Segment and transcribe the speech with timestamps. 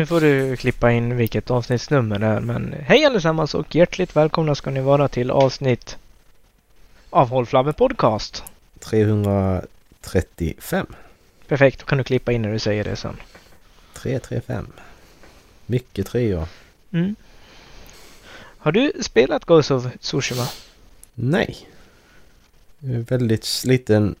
[0.00, 2.40] Nu får du klippa in vilket avsnittsnummer det är.
[2.40, 5.98] Men hej allesammans och hjärtligt välkomna ska ni vara till avsnitt
[7.10, 8.44] av Håll Flabben Podcast.
[8.78, 10.86] 335.
[11.48, 13.16] Perfekt, då kan du klippa in när du säger det sen.
[13.94, 14.66] 335.
[15.66, 16.46] Mycket treor.
[16.90, 17.14] Mm.
[18.58, 20.48] Har du spelat Ghost of Tsushima?
[21.14, 21.68] Nej.
[22.78, 24.14] Väldigt liten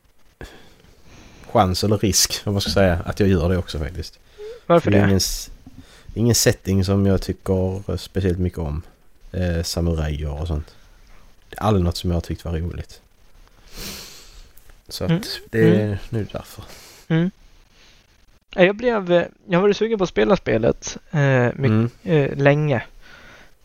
[1.46, 4.18] chans eller risk, om man ska säga, att jag gör det också faktiskt.
[4.66, 4.98] Varför det?
[4.98, 5.06] det?
[5.06, 5.20] ingen,
[6.14, 8.82] ingen setting som jag tycker speciellt mycket om.
[9.32, 10.74] Eh, samurajer och sånt.
[11.50, 13.00] Det är aldrig något som jag har tyckt var roligt.
[14.88, 15.22] Så att Mm.
[15.50, 15.96] det är Mm.
[16.10, 16.64] nu därför.
[17.08, 17.30] Mm.
[18.54, 19.12] Ja, Jag blev...
[19.12, 21.90] eh, Jag har varit sugen på att spela spelet eh, mycket, Mm.
[22.02, 22.82] eh, länge.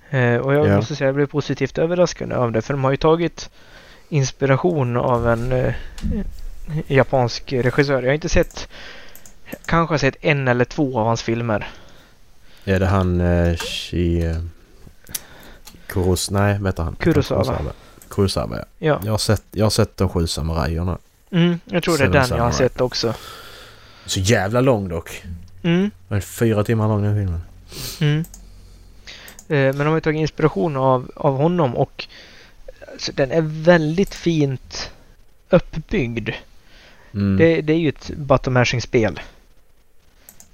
[0.10, 0.76] Eh, och jag Ja.
[0.76, 2.62] måste säga att jag blev positivt överraskad av det.
[2.62, 3.50] För de har ju tagit
[4.10, 5.74] inspiration av en eh,
[6.88, 8.02] japansk regissör.
[8.02, 8.68] Jag har inte sett...
[9.66, 11.68] Kanske har sett en eller två av hans filmer.
[12.66, 14.26] Är det han eh, Shi...
[14.26, 14.38] Eh,
[15.88, 16.32] Kuros...
[16.32, 16.96] Nej, vad heter han?
[16.96, 17.58] Kurosawa.
[18.10, 18.64] Kurosawa, ja.
[18.80, 20.98] Ja, Jag har sett, jag har sett de sju samurajerna.
[21.32, 22.70] mm, jag tror det är Seven den jag har Samurai.
[22.70, 23.14] sett också.
[24.06, 25.24] Så jävla lång dock.
[25.64, 27.42] Mm, Den är fyra timmar lång den filmen.
[28.02, 28.26] mm.
[29.48, 32.08] Eh, men de har tagit inspiration av, av honom och
[32.94, 34.92] alltså, den är väldigt fint
[35.50, 36.30] uppbyggd.
[37.14, 37.38] Mm.
[37.38, 39.20] Det, det är ju ett button mashing-spel.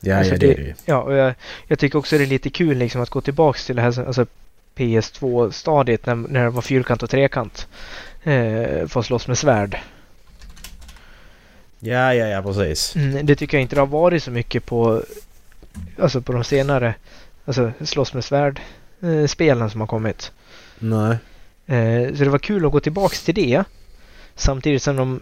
[0.02, 0.74] Ja, alltså ja, det är det ju.
[0.86, 1.34] Ja, och jag,
[1.68, 4.26] jag tycker också det är lite kul liksom att gå tillbaks till det här alltså
[4.76, 7.68] PS2-stadiet när, när det var fyrkant och trekant.
[8.24, 9.78] Eh, för att slåss med svärd.
[11.80, 12.96] Ja, ja, ja, precis.
[12.96, 15.04] Mm, det tycker jag inte det har varit så mycket på,
[16.00, 16.96] alltså på de senare,
[17.46, 18.62] alltså slåss med svärd
[19.02, 20.32] eh, som har kommit.
[20.80, 21.18] Nej.
[21.66, 23.64] Eh, så det var kul att gå tillbaks till det.
[24.36, 25.22] Samtidigt som de,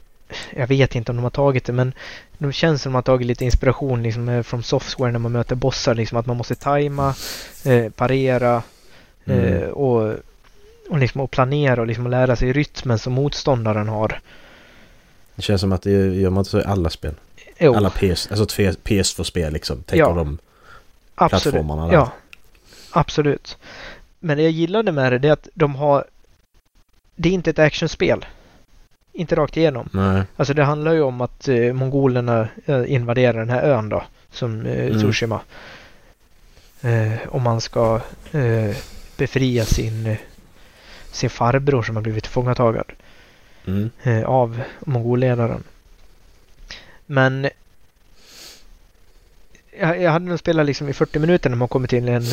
[0.56, 1.94] jag vet inte om de har tagit det, men
[2.38, 5.56] de känns som de har tagit lite inspiration liksom eh, från software när man möter
[5.56, 5.96] bossar.
[5.96, 7.16] Liksom att man måste tajma,
[7.66, 8.64] eh, parera
[9.26, 9.40] Mm.
[9.64, 10.14] eh, och,
[10.90, 14.20] och, liksom att planera och liksom att lära sig rytmen som motståndaren har.
[15.36, 17.14] Det känns som att det gör man inte så i alla spel.
[17.60, 19.84] Jo, Alla PS, alltså tve- PS2-spel liksom.
[19.84, 20.14] Tänker Ja.
[20.14, 20.38] de
[21.16, 21.44] absolut.
[21.44, 21.94] plattformarna där.
[21.94, 22.12] Ja,
[22.92, 23.58] absolut.
[24.20, 26.06] Men det jag gillade med det är att de har...
[27.16, 28.26] Det är inte ett actionspel.
[29.14, 29.90] Inte rakt igenom.
[29.94, 30.24] Nej.
[30.36, 34.66] Alltså det handlar ju om att eh, mongolerna eh, invaderar den här ön då, som
[34.66, 35.00] eh, Mm.
[35.00, 35.42] Tsushima.
[36.82, 38.76] Eh, och man ska eh,
[39.18, 40.18] befria sin, eh,
[41.12, 42.92] sin farbror som har blivit tillfångatagad
[43.68, 43.90] Mm.
[44.04, 45.64] eh, av mongolledaren.
[47.06, 47.50] Men
[49.80, 52.24] jag, jag hade nog spelat liksom i 40 minuter när man kommer till en,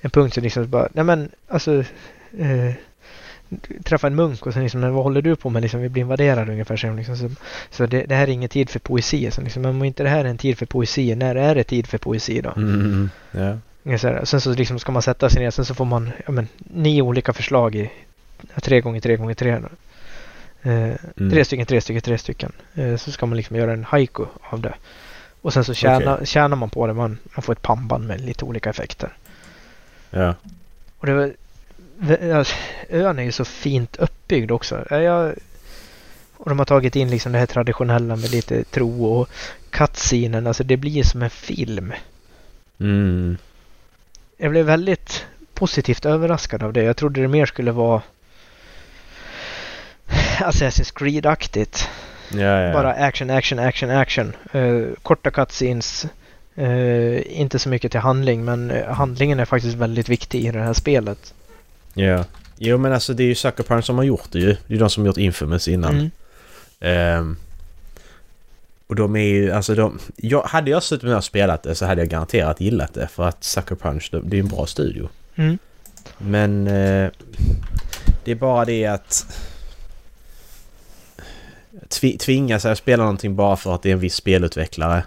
[0.00, 1.84] en punkt som liksom bara, nej men alltså
[2.38, 2.72] eh,
[3.84, 5.62] träffa en munk och sen liksom, vad håller du på med?
[5.62, 6.76] Liksom, vi blir invaderade ungefär.
[6.76, 7.30] Så, liksom, så,
[7.70, 9.30] så det, det här är ingen tid för poesi.
[9.30, 11.64] Så liksom, men om inte det här är en tid för poesi, när är det
[11.64, 12.52] tid för poesi då?
[12.56, 13.10] Mm.
[13.82, 14.26] Ungefär så.
[14.26, 17.02] Sen så liksom ska man sätta sig ner, sen så får man ja, men, nio
[17.02, 17.90] olika förslag i
[18.62, 19.60] tre gånger tre gånger tre.
[20.62, 21.30] Eh, Mm.
[21.30, 22.52] Tre stycken, tre stycken, tre stycken.
[22.74, 24.74] Eh, så ska man liksom göra en haiku av det.
[25.42, 26.94] Och sen så tjänar, tjänar man på det.
[26.94, 29.12] Man, man får ett pannband med lite olika effekter.
[30.10, 30.34] Ja.
[30.98, 31.32] Och det var,
[32.88, 34.84] ön är ju så fint uppbyggd också.
[34.90, 35.34] Ja, Jag,
[36.36, 39.28] och de har tagit in liksom det här traditionella med lite tro och
[39.70, 40.46] cutscenen.
[40.46, 41.92] Alltså det blir som en film.
[42.80, 43.36] Mm.
[44.36, 46.82] Jag blev väldigt positivt överraskad av det.
[46.82, 48.02] Jag trodde det mer skulle vara
[50.38, 51.88] Assassin's Creed-aktigt.
[52.28, 52.72] Ja, ja.
[52.72, 54.32] Bara action, action, action, action.
[54.52, 56.06] Eh, korta cutscenes.
[56.54, 60.62] Eh, inte så mycket till handling men eh, handlingen är faktiskt väldigt viktig i det
[60.62, 61.34] här spelet.
[61.94, 62.24] Ja.
[62.56, 64.56] Jo men alltså det är ju Sucker Punch som har gjort det ju.
[64.66, 65.94] Det är de som har gjort Infamous innan.
[65.94, 66.10] Mm.
[66.80, 67.36] Ehm,
[68.86, 69.98] och de är ju, alltså de...
[70.16, 73.08] Jag, hade jag suttit med och spelat det så hade jag garanterat gillat det.
[73.08, 75.08] För att Sucker Punch, det, det är en bra studio.
[75.34, 75.58] Mm.
[76.18, 76.66] Men...
[76.66, 77.10] Eh,
[78.24, 79.26] det är bara det att...
[81.88, 85.04] Tvi, tvinga sig att spela någonting bara för att det är en viss spelutvecklare.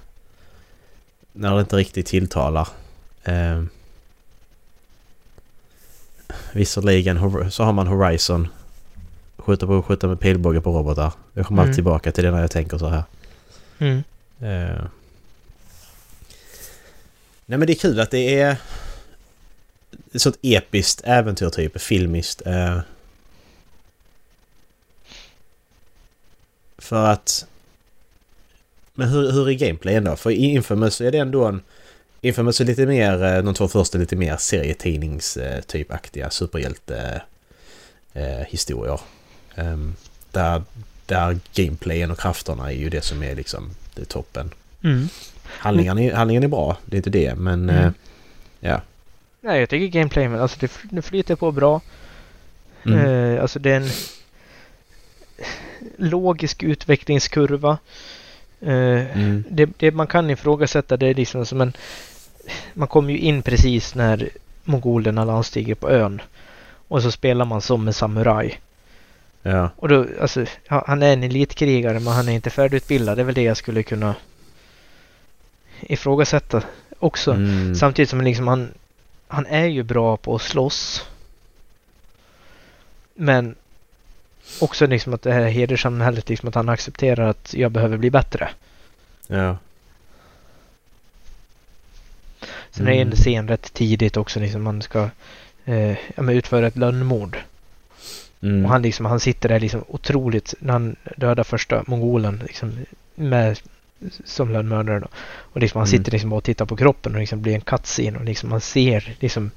[1.34, 2.68] När det inte riktigt tilltalar.
[3.24, 3.64] Eh,
[6.54, 8.48] visserligen hor- så har man Horizon.
[9.38, 11.14] Skjuta, på, skjuta med pilbåge på robotar.
[11.34, 11.70] Jag kommer Mm.
[11.70, 13.04] alltid tillbaka till det när jag tänker så här.
[13.80, 13.98] Mm.
[14.40, 14.84] Eh.
[17.46, 18.58] Nej men det är kul att det är
[20.14, 22.42] ett sånt episkt äventyr typ, filmiskt.
[22.46, 22.80] Eh.
[26.78, 27.46] För att...
[28.94, 30.16] Men hur, hur är gameplayen då?
[30.16, 31.62] För i Infamous är det ändå en...
[32.28, 37.22] Infamous är lite mer, eh, de två första är lite mer serietidnings eh, typaktiga superhjälte
[38.14, 38.42] eh.
[39.56, 39.96] Ehm,
[40.32, 40.64] där,
[41.06, 44.52] där gameplayen och krafterna är ju det som är liksom det är toppen.
[44.84, 45.10] Mm.
[45.44, 47.70] Handlingen är, handlingen är bra, det är inte det, men...
[47.70, 47.94] Mm.
[48.60, 48.82] ja.
[49.42, 51.82] Nej, jag tycker gameplay, men alltså det, fl- det flyter på bra.
[52.86, 53.42] Mm.
[53.42, 53.90] Alltså det är en
[55.98, 57.78] logisk utvecklingskurva.
[58.62, 59.44] Mm.
[59.50, 61.74] det, det man kan ifrågasätta det är liksom som en...
[62.74, 64.30] Man kommer ju in precis när
[64.64, 66.22] mongolerna landstiger på ön.
[66.88, 68.60] Och så spelar man som en samuraj.
[69.42, 69.70] Ja.
[69.76, 73.18] Och då, alltså, han är en elitkrigare men han är inte färdigutbildad.
[73.18, 74.16] Det är väl det jag skulle kunna
[75.82, 76.64] ifrågasätta
[77.00, 77.32] också.
[77.32, 77.76] Mm.
[77.76, 78.70] Samtidigt som liksom han,
[79.28, 81.06] han är ju bra på att slåss.
[83.14, 83.56] Men
[84.62, 88.50] också liksom att det här hederssamhället, liksom att han accepterar att jag behöver bli bättre.
[89.28, 89.58] Ja.
[92.78, 93.16] Sen är det en Mm.
[93.16, 95.10] scen rätt tidigt också liksom man ska
[95.66, 97.38] eh, ja, utföra ett lönnmord.
[98.42, 98.66] Mm.
[98.66, 102.74] Och han, liksom, han sitter där liksom otroligt när han dödar första mongolen liksom,
[103.16, 103.60] med,
[104.26, 105.00] som lönnmördare.
[105.00, 105.08] Då.
[105.38, 105.98] Och liksom, han Mm.
[106.00, 109.16] sitter liksom och tittar på kroppen och liksom blir en cutscene och liksom, man ser
[109.20, 109.52] liksom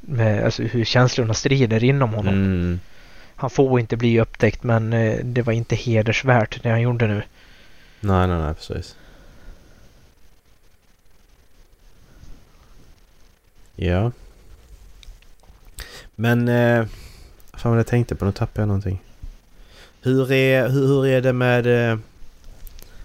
[0.00, 2.34] med, alltså, hur känslorna strider inom honom.
[2.34, 2.80] Mm.
[3.36, 7.22] Han får inte bli upptäckt men eh, det var inte hedersvärt det han gjorde nu.
[8.00, 8.96] Nej, nej, nej, precis.
[13.76, 14.12] Ja.
[16.14, 16.48] Men...
[16.48, 16.86] Eh,
[17.52, 18.24] vad fan var det jag tänkte på?
[18.24, 19.02] Nu tappade jag någonting.
[20.02, 21.66] Hur är, hur, hur är det med...
[21.66, 21.98] Eh,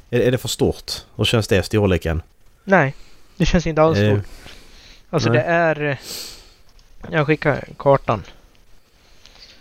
[0.09, 0.91] är, är det för stort?
[1.15, 2.21] Hur känns det, storleken?
[2.63, 2.95] Nej,
[3.37, 4.25] det känns inte alls Eh, stort.
[5.09, 5.37] Alltså nej.
[5.37, 5.81] det är...
[5.89, 5.97] eh,
[7.11, 8.23] Jag skickar kartan.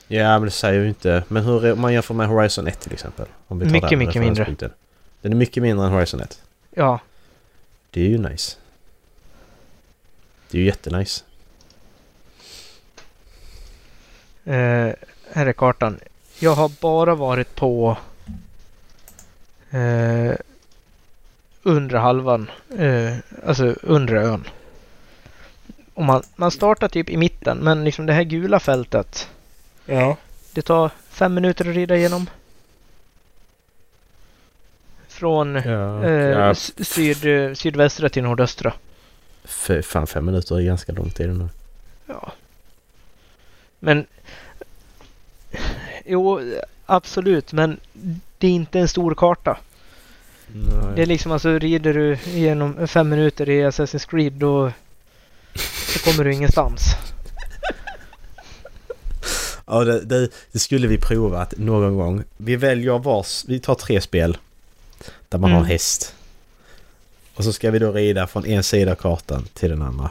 [0.08, 1.24] Ja, men det säger ju inte.
[1.28, 3.26] Men hur är, om man jämför med Horizon 1 till exempel?
[3.48, 4.70] Om vi tar Mycket, den mycket mindre.
[5.22, 6.42] Den är mycket mindre än Horizon 1.
[6.70, 7.00] Ja,
[7.90, 8.56] Det är ju nice.
[10.50, 11.24] Det är ju jättenice.
[14.44, 14.92] Eh,
[15.32, 16.00] här är kartan.
[16.38, 17.96] Jag har bara varit på
[19.70, 20.32] eh,
[21.62, 22.50] undre halvan.
[22.78, 23.16] Eh,
[23.46, 24.48] alltså undre ön.
[25.94, 29.28] Och man, man startar typ i mitten men liksom det här gula fältet.
[29.86, 30.16] Ja.
[30.52, 32.30] Det tar fem minuter att rida igenom.
[35.08, 38.72] Från Ja, eh, ja syd, sydvästra till nordöstra.
[39.50, 41.48] F- fan fem minuter är ganska lång tid nu.
[42.06, 42.32] Ja.
[43.78, 44.06] Men...
[46.06, 46.40] Jo,
[46.86, 47.52] absolut.
[47.52, 47.80] Men
[48.38, 49.58] det är inte en stor karta.
[50.54, 50.92] Nej.
[50.96, 54.72] Det är liksom alltså rider du igenom fem minuter i Assassin's Creed då
[55.92, 56.82] så kommer du ingenstans.
[59.66, 62.24] Ja, det, det, det skulle vi prova att någon gång.
[62.36, 63.44] Vi väljer vars...
[63.48, 64.38] Vi tar tre spel.
[65.28, 65.64] Där man har Mm.
[65.66, 66.14] en häst.
[67.40, 70.10] Och så ska vi då rida från en sida av kartan till den andra.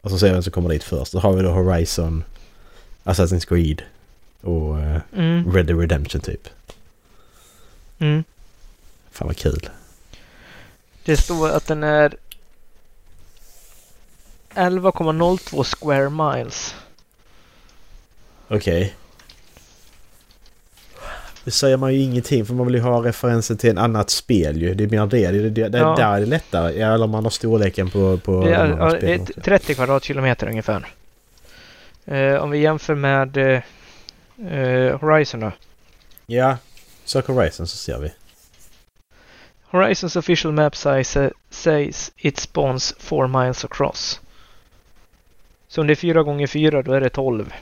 [0.00, 1.12] Och så ser vi vem som kommer dit först.
[1.12, 2.24] Då har vi då Horizon,
[3.04, 3.82] Assassin's Creed
[4.40, 5.52] och eh, Mm.
[5.52, 6.48] Red Dead Redemption typ.
[7.98, 8.24] Mm.
[9.10, 9.68] Fan vad kul.
[11.04, 12.16] Det står att den är
[14.54, 16.74] 11,02 square miles.
[18.48, 18.94] Okej.
[21.48, 24.62] Det säger man ju ingenting för man vill ju ha referensen till en annat spel
[24.62, 24.74] ju.
[24.74, 25.30] Det är mer det.
[25.30, 25.94] Det, det, det Ja.
[25.96, 26.82] Där är det lättare.
[26.82, 29.40] Eller om man har storleken på, på Det de är, ja, det spelen är också.
[29.40, 30.86] 30 kvadratkilometer ungefär.
[32.04, 33.62] Eh, om vi jämför med eh,
[34.58, 35.52] eh, Horizon då.
[36.26, 36.56] Ja,
[37.04, 38.12] sök Horizon så ser vi.
[39.62, 44.20] Horizons official map size uh, says it spawns 4 miles across.
[45.68, 47.54] Så om det är 4 gånger 4 då är det 12.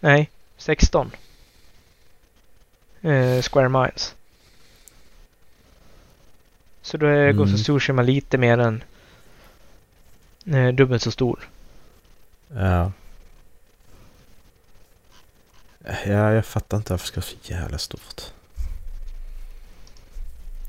[0.00, 1.10] Nej, 16.
[3.02, 4.14] Eh, square miles.
[6.82, 7.36] Så då är Mm.
[7.36, 8.82] Ghost of Tsushima lite mer än
[10.46, 11.48] eh, dubbelt så stor.
[12.54, 12.92] Ja.
[15.84, 18.22] Ja, jag fattar inte varför det ska vara så jävla stort.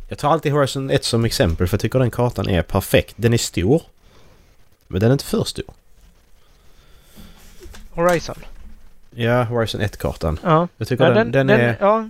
[0.07, 3.13] Jag tar alltid Horizon 1 som exempel för jag tycker den kartan är perfekt.
[3.17, 3.81] Den är stor.
[4.87, 5.65] Men den är inte för stor.
[7.91, 8.35] Horizon.
[9.11, 10.39] Ja, Horizon 1-kartan.
[10.43, 10.67] Ja.
[10.77, 12.09] Jag tycker ja, den, den, är, ja,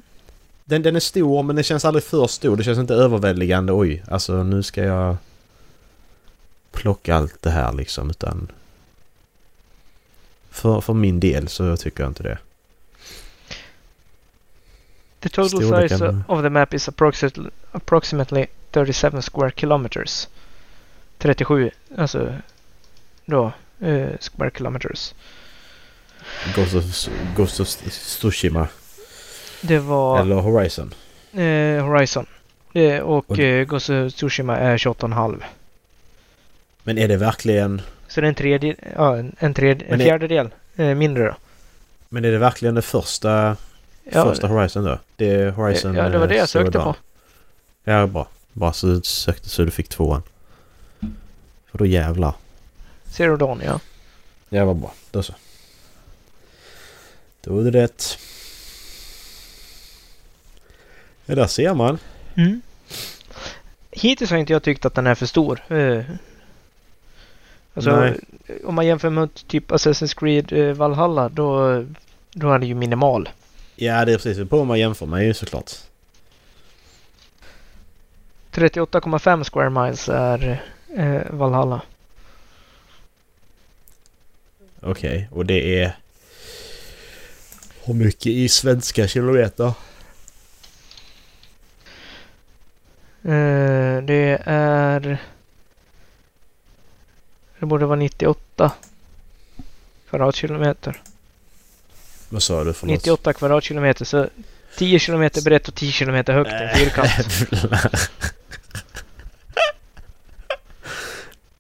[0.72, 2.58] den, den är stor men den känns aldrig för stor.
[2.58, 3.74] Det känns inte överväldigande.
[3.74, 5.18] Oj, alltså nu ska jag
[6.72, 8.52] plocka allt det här liksom utan...
[10.50, 12.38] För, för min del så tycker jag inte det.
[15.20, 20.28] The total Storleken- size of the map is approximately, approximately 37 square kilometers.
[21.18, 22.36] 37, alltså
[23.26, 25.14] då, eh, square kilometers.
[26.56, 28.68] Ghost of, Ghost of Tsushima.
[29.62, 30.94] Det var Eller Horizon.
[31.34, 32.26] eh, Horizon.
[32.74, 35.44] Det, och Och- eh, Ghost of Tsushima är 28,5.
[36.84, 37.82] Men är det verkligen...
[38.08, 41.36] Så det är en tredje, ja, en, en, tredje, en det- fjärdedel eh, mindre då.
[42.10, 43.56] Men är det verkligen det första,
[44.04, 45.00] Ja, första Horizon då?
[45.16, 45.96] Det är Horizon...
[45.96, 46.96] ja, det var det eh, jag sökte på.
[47.84, 48.28] Ja, bra.
[48.54, 50.22] Bara så du sökte så du fick tvåan.
[51.72, 52.34] För då jävlar.
[53.06, 53.80] Zero Dawn, ja.
[54.50, 54.94] Ja, vad bra.
[55.12, 55.34] Då så.
[57.42, 58.18] Då är det rätt.
[61.26, 61.98] Ja, där ser man.
[62.36, 62.62] Mm.
[63.92, 65.64] Hittills har inte jag tyckt att den är för stor.
[65.74, 66.04] Eh,
[67.74, 68.20] Alltså, Nej.
[68.66, 71.86] om man jämför med typ Assassin's Creed eh, Valhalla då,
[72.32, 73.30] då är det ju minimal.
[73.76, 75.72] Ja, det är precis på man jämför med ju såklart.
[78.52, 80.64] 38,5 square miles är
[80.98, 81.82] eh, Valhalla.
[84.80, 85.96] Okej, och det är...
[87.84, 89.74] Hur mycket i svenska kilometer?
[93.24, 95.18] Eh, det är...
[97.60, 98.72] Det borde vara 98
[100.10, 101.02] kvadratkilometer.
[102.30, 102.94] Vad sa du för något?
[102.94, 104.30] 98 kvadratkilometer så
[104.78, 107.12] 10 kilometer brett och 10 kilometer högt en fyrkant.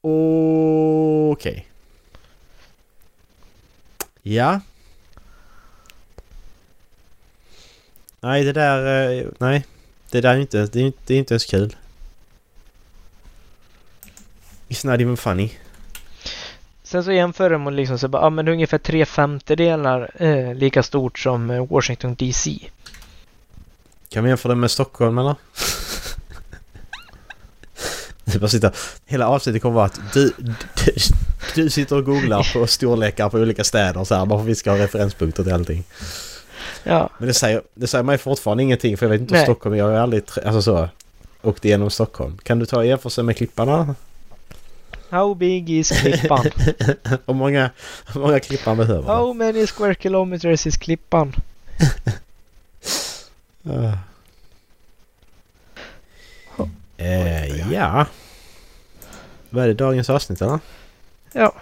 [1.32, 1.68] Okej.
[4.22, 4.60] Ja.
[8.20, 9.12] Nej, det där...
[9.12, 9.65] eh, Nej.
[10.12, 11.75] Det där är inte, det är, inte- det är inte ens kul.
[14.70, 15.51] It's not even funny.
[16.84, 20.12] Sen så jämför de och liksom så bara, ja men det är ungefär tre femtedelar
[20.15, 22.60] eh, lika stort som eh, Washington DC.
[24.10, 25.36] Kan vi jämföra det med Stockholm eller?
[28.25, 28.72] Det bara sitta,
[29.06, 30.96] hela avsnittet kommer vara att du, du,
[31.56, 34.56] du sitter och googlar på storlekar på olika städer så här, bara för att vi
[34.56, 35.84] ska ha referenspunkter till allting.
[36.83, 39.43] Ja, Men det säger, det säger mig fortfarande ingenting för jag vet inte om.
[39.43, 40.89] Stockholm, jag har aldrig, alltså så,
[41.41, 42.38] åkt igenom Stockholm.
[42.43, 43.95] Kan du ta jämförelse med Klipparna?
[45.09, 46.45] how big is Klippan?
[47.25, 47.69] Hur många,
[48.13, 49.17] hur många Klippan behöver man?
[49.17, 51.35] how many square kilometers is Klippan?
[53.69, 53.93] Ah.
[56.97, 58.05] Eh, ja.
[59.50, 60.59] Vad är det, dagens avsnitt eller?
[61.33, 61.53] Ja.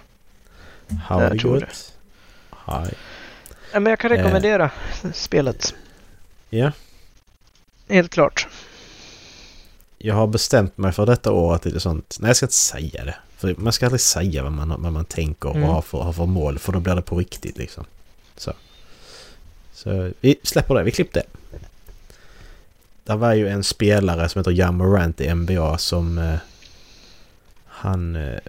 [1.08, 1.94] Ha Jag det tror gott.
[2.66, 2.94] Hej.
[3.74, 4.18] Men jag kan Eh.
[4.18, 4.72] rekommendera
[5.14, 5.76] spelet.
[6.50, 6.72] Ja.
[7.90, 8.48] Helt klart.
[9.98, 12.18] Jag har bestämt mig för detta år att det är sånt.
[12.20, 13.16] Nej, jag ska inte säga det.
[13.38, 15.70] För man ska aldrig säga vad man, vad man tänker och Mm.
[15.70, 16.60] har, för, har för mål.
[16.60, 17.86] För då blir det på riktigt liksom.
[18.38, 18.54] Så.
[19.74, 20.84] Så vi släpper det.
[20.84, 21.20] Vi klipper
[21.52, 21.58] det.
[23.04, 26.18] Det var ju en spelare som heter Jan Morant i NBA som...
[26.18, 26.36] Eh,
[27.68, 28.16] han...
[28.16, 28.40] Eh,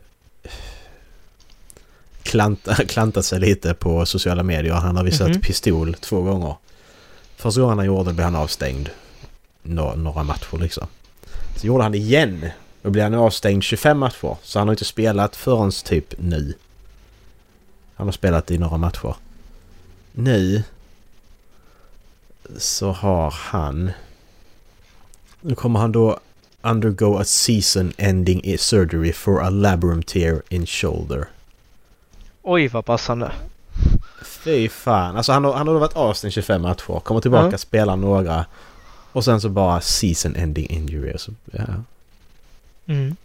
[2.22, 4.72] klanta, klantat sig lite på sociala medier.
[4.74, 5.40] Han har visat Mhm.
[5.40, 6.56] pistol två gånger.
[7.36, 8.88] Första gången han gjorde det blev han avstängd.
[9.62, 10.86] Nå, några matcher liksom.
[11.56, 12.46] Så gjorde han det igen.
[12.82, 14.36] Då blev han avstängd 25 matcher.
[14.42, 16.54] Så han har inte spelat förrän typ nu.
[17.94, 19.14] Han har spelat i några matcher.
[20.12, 20.62] Nu
[22.58, 23.90] så har han...
[25.40, 26.20] Nu kommer han då
[26.62, 31.28] undergo a season ending surgery for a labrum tear in shoulder.
[32.42, 33.32] Oj vad passande.
[34.24, 35.16] Fy fan.
[35.16, 37.00] Alltså han har, han har varit avstängd 25 matcher.
[37.00, 37.58] Kommer tillbaka, Ja.
[37.58, 38.46] spelar några.
[39.12, 41.18] Och sen så bara season ending injury.
[41.18, 41.64] Så, ja.
[42.86, 43.16] Mm.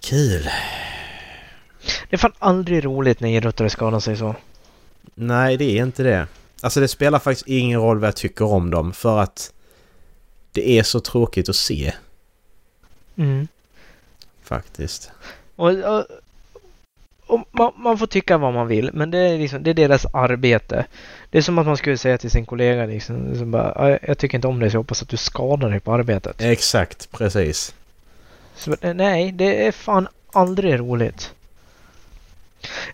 [0.00, 0.42] Kul.
[2.10, 4.34] Det är fan aldrig roligt när idrottare skadar sig så.
[5.14, 6.26] Nej, det är inte det.
[6.60, 9.52] Alltså det spelar faktiskt ingen roll vad jag tycker om dem för att
[10.52, 11.92] det är så tråkigt att se
[13.16, 13.48] Mm.
[14.42, 15.10] faktiskt.
[15.56, 16.06] Och, och
[17.50, 20.86] man, man får tycka vad man vill, men det är, liksom, det är deras arbete.
[21.30, 24.18] Det är som att man skulle säga till sin kollega liksom, liksom bara, "Ja, jag
[24.18, 26.40] tycker inte om dig så jag hoppas att du skadar dig på arbetet.
[26.40, 27.74] Exakt, precis.
[28.56, 31.32] Så, eh, nej, det är fan aldrig roligt.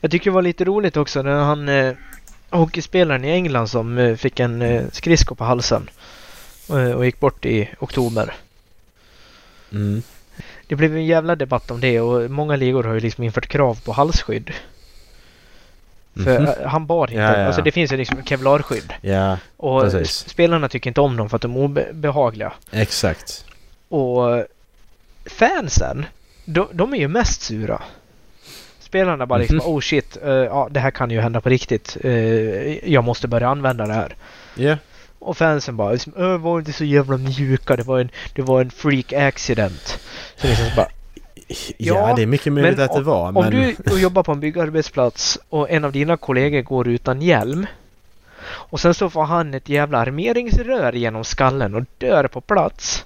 [0.01, 1.95] Jag tycker det var lite roligt också när han eh,
[2.51, 5.91] hockeyspelaren i England som eh, fick en eh, skridsko på halsen
[6.71, 8.35] eh, och gick bort i oktober.
[9.73, 10.03] Mm.
[10.67, 13.81] Det blev en jävla debatt om det och många ligor har ju liksom infört krav
[13.85, 14.51] på halsskydd.
[16.25, 16.49] För Mhm.
[16.49, 17.21] eh, han bar inte.
[17.23, 17.47] Ja, ja.
[17.47, 18.93] Alltså det finns ju liksom kevlarskydd.
[19.01, 20.29] Ja, Och Precis.
[20.29, 22.53] spelarna tycker inte om dem för att de är obehagliga.
[22.71, 23.45] exakt.
[23.89, 24.45] Och
[25.27, 26.07] fansen,
[26.45, 27.83] de, de är ju mest sura.
[28.81, 29.67] Spelarna bara liksom, Mhm.
[29.67, 31.97] oh shit, eh, ja det här kan ju hända på riktigt.
[32.05, 34.15] Eh, jag måste börja använda det här.
[34.55, 34.77] Ja,
[35.25, 38.61] Och fansen bara, liksom, "Ö, var inte så jävla mjuka, det var en, det var
[38.61, 39.99] en freak accident.
[40.37, 40.89] Så liksom bara,
[41.49, 43.29] ja, Ja, det är mycket möjligt att det var.
[43.29, 47.23] Om Men du och jobbar på en byggarbetsplats och en av dina kollegor går utan
[47.23, 47.67] hjälm
[48.47, 53.05] och sen så får han ett jävla armeringsrör genom skallen och dör på plats.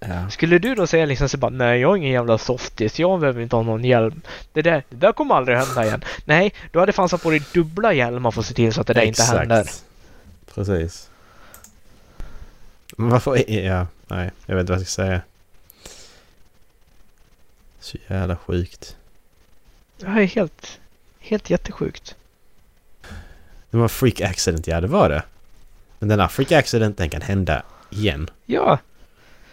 [0.00, 0.30] ja.
[0.30, 3.42] Skulle du då säga liksom så bara nej jag är ingen jävla softis, jag behöver
[3.42, 4.20] inte ha någon hjälm.
[4.52, 6.04] Det där, det där kommer aldrig hända igen.
[6.24, 8.86] Nej, du hade fan satt på dig dubbla hjälmar för att se till så att
[8.86, 9.66] det där inte händer.
[10.56, 11.10] Precis.
[12.96, 13.50] Men varför...
[13.50, 14.30] Ja, nej.
[14.46, 15.20] Jag vet inte vad jag ska säga.
[17.80, 18.96] Så jävla sjukt.
[19.98, 20.80] Det här är helt,
[21.18, 22.16] helt jättesjukt.
[23.70, 25.22] Det var freak accident, ja det var det.
[25.98, 28.30] Men den här freak accident den kan hända igen.
[28.46, 28.78] Ja,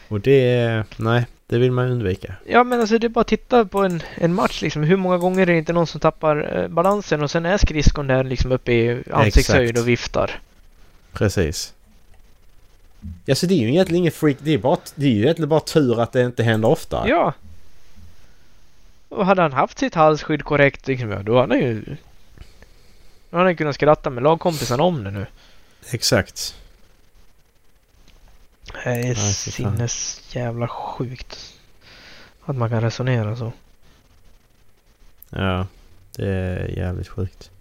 [0.08, 0.84] Och det...
[0.98, 2.36] Nej, det vill man undvika.
[2.48, 4.84] ja men alltså det är bara att titta på en, en match liksom.
[4.84, 8.08] Hur många gånger är det inte någon som tappar eh, balansen och sen är skridskon
[8.08, 10.40] där liksom uppe i ansiktshöjd och viftar.
[11.14, 11.74] Precis.
[13.26, 14.38] Ja, så det är ju egentligen ingen freak.
[14.40, 17.08] Det är, bara, det är ju egentligen bara tur att det inte händer ofta.
[17.08, 17.34] Ja.
[19.10, 21.98] Och hade han haft sitt halsskydd korrekt liksom, ja, då hade han ju...
[23.30, 25.26] Då hade han kunnat skratta med lagkompisen om det nu.
[25.92, 26.56] Exakt.
[28.84, 31.54] Det är Nej, sinnes jävla sjukt.
[32.46, 33.54] Att man kan resonera så.
[35.30, 35.68] Ja,
[36.16, 37.52] det är jävligt sjukt.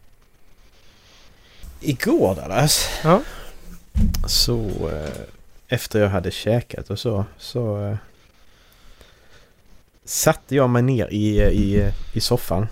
[1.81, 2.89] Igår Dallas.
[3.05, 3.23] Ja.
[4.27, 5.11] Så eh,
[5.69, 7.97] efter jag hade käkat och så, så eh,
[10.05, 12.67] satte jag mig ner i, i, i soffan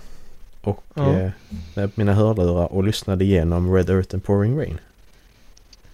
[0.61, 1.11] och Ja.
[1.19, 1.29] eh,
[1.75, 4.79] med mina hörlurar och lyssnade igenom Red Earth and Pouring Rain.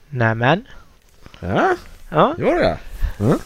[0.09, 0.65] Nämen.
[1.39, 1.75] Ja,
[2.09, 2.35] Ja.
[2.37, 2.77] gjorde det?
[3.19, 3.39] Mm.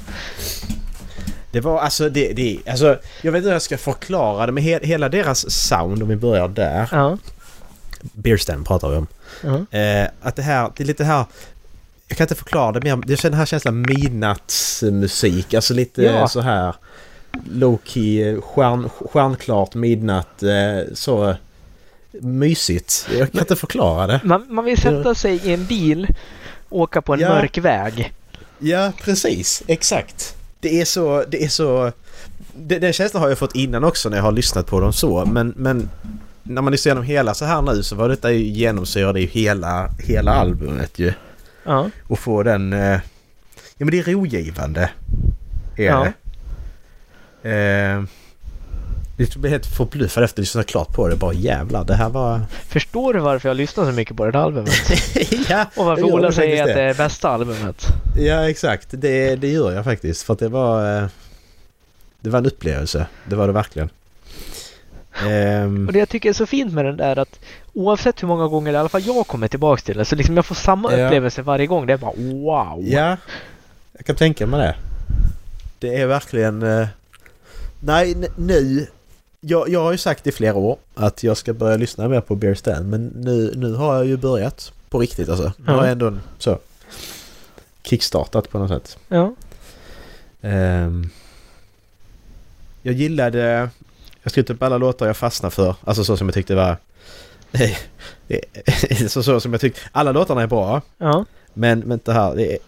[1.51, 4.63] Det var alltså det, det, alltså jag vet inte hur jag ska förklara det men
[4.63, 6.89] he, hela deras sound om vi börjar där.
[6.91, 7.17] Ja.
[8.01, 9.07] Beerstand pratar vi om.
[9.43, 9.77] Ja.
[9.79, 11.25] Eh, att det här, det är lite här...
[12.11, 13.03] Jag kan inte förklara det mer.
[13.05, 15.53] Det är den här känslan midnattsmusik.
[15.53, 16.27] Alltså lite Ja.
[16.27, 16.75] så här
[17.51, 20.43] low key, stjärn, stjärnklart midnatt.
[20.43, 21.35] Eh, så
[22.11, 23.07] mysigt.
[23.19, 24.19] Jag kan inte förklara det.
[24.23, 26.07] Man, man vill sätta sig i en bil
[26.69, 27.29] och åka på en Ja.
[27.29, 28.13] mörk väg.
[28.59, 29.63] Ja, precis.
[29.67, 30.35] Exakt.
[30.59, 31.23] Det är så...
[31.27, 31.91] Det är så
[32.55, 35.25] det, den känslan har jag fått innan också när jag har lyssnat på dem så.
[35.25, 35.89] Men, men
[36.43, 39.89] när man lyssnar igenom hela så här nu så var detta ju genomsyrade ju hela,
[39.99, 41.13] hela albumet ju.
[41.63, 41.89] Ja.
[42.07, 42.73] och få den...
[42.73, 42.79] Eh,
[43.77, 44.89] ja men det är rogivande.
[45.77, 46.07] Är Ja.
[47.41, 47.49] det.
[47.49, 48.03] Eh,
[49.17, 51.15] jag blev helt förbluffad efter att lyssna klart på det.
[51.15, 52.41] Bara jävlar, det här var...
[52.67, 54.73] Förstår du varför jag lyssnar så mycket på det här albumet?
[55.49, 57.85] ja, Och varför Ola säger att det är bästa albumet?
[58.17, 58.87] Ja, exakt.
[58.91, 60.23] Det, det gör jag faktiskt.
[60.23, 60.97] För att det var...
[61.03, 61.07] Eh,
[62.19, 63.05] det var en upplevelse.
[63.25, 63.89] Det var det verkligen.
[65.27, 67.39] Ehm, Och det jag tycker är så fint med den där att
[67.73, 70.45] oavsett hur många gånger i alla fall jag kommer tillbaks till det så liksom jag
[70.45, 71.05] får samma Ja.
[71.05, 71.85] upplevelse varje gång.
[71.85, 72.83] Det är bara wow!
[72.87, 73.17] ja,
[73.93, 74.75] jag kan tänka mig det.
[75.79, 76.63] Det är verkligen...
[76.63, 76.87] Eh,
[77.79, 78.87] nej, nu...
[79.43, 82.35] Jag, jag har ju sagt i flera år att jag ska börja lyssna mer på
[82.35, 82.89] Bear Stand.
[82.89, 85.43] Men nu, nu har jag ju börjat på riktigt alltså.
[85.57, 85.73] Nu Ja.
[85.73, 86.57] har jag ändå en- så
[87.83, 88.97] kickstartat på något sätt.
[89.07, 89.33] Ja.
[90.41, 91.09] Ehm,
[92.81, 93.69] jag gillade...
[94.23, 95.75] Jag skrev upp alla låtar jag fastnade för.
[95.83, 96.77] Alltså så som jag tyckte var...
[99.07, 99.81] så, så som jag tyckte...
[99.91, 100.81] Alla låtarna är bra.
[100.97, 101.25] Ja.
[101.53, 102.35] Men vänta här.
[102.35, 102.59] Det är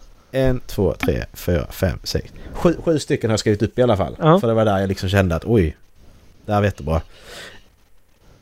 [0.48, 2.32] en, två, tre, fyra, fem, sex.
[2.52, 4.16] Sju, sju stycken har jag skrivit upp i alla fall.
[4.18, 4.40] Ja.
[4.40, 5.76] För det var där jag liksom kände att oj.
[6.46, 7.00] Det här var jättebra.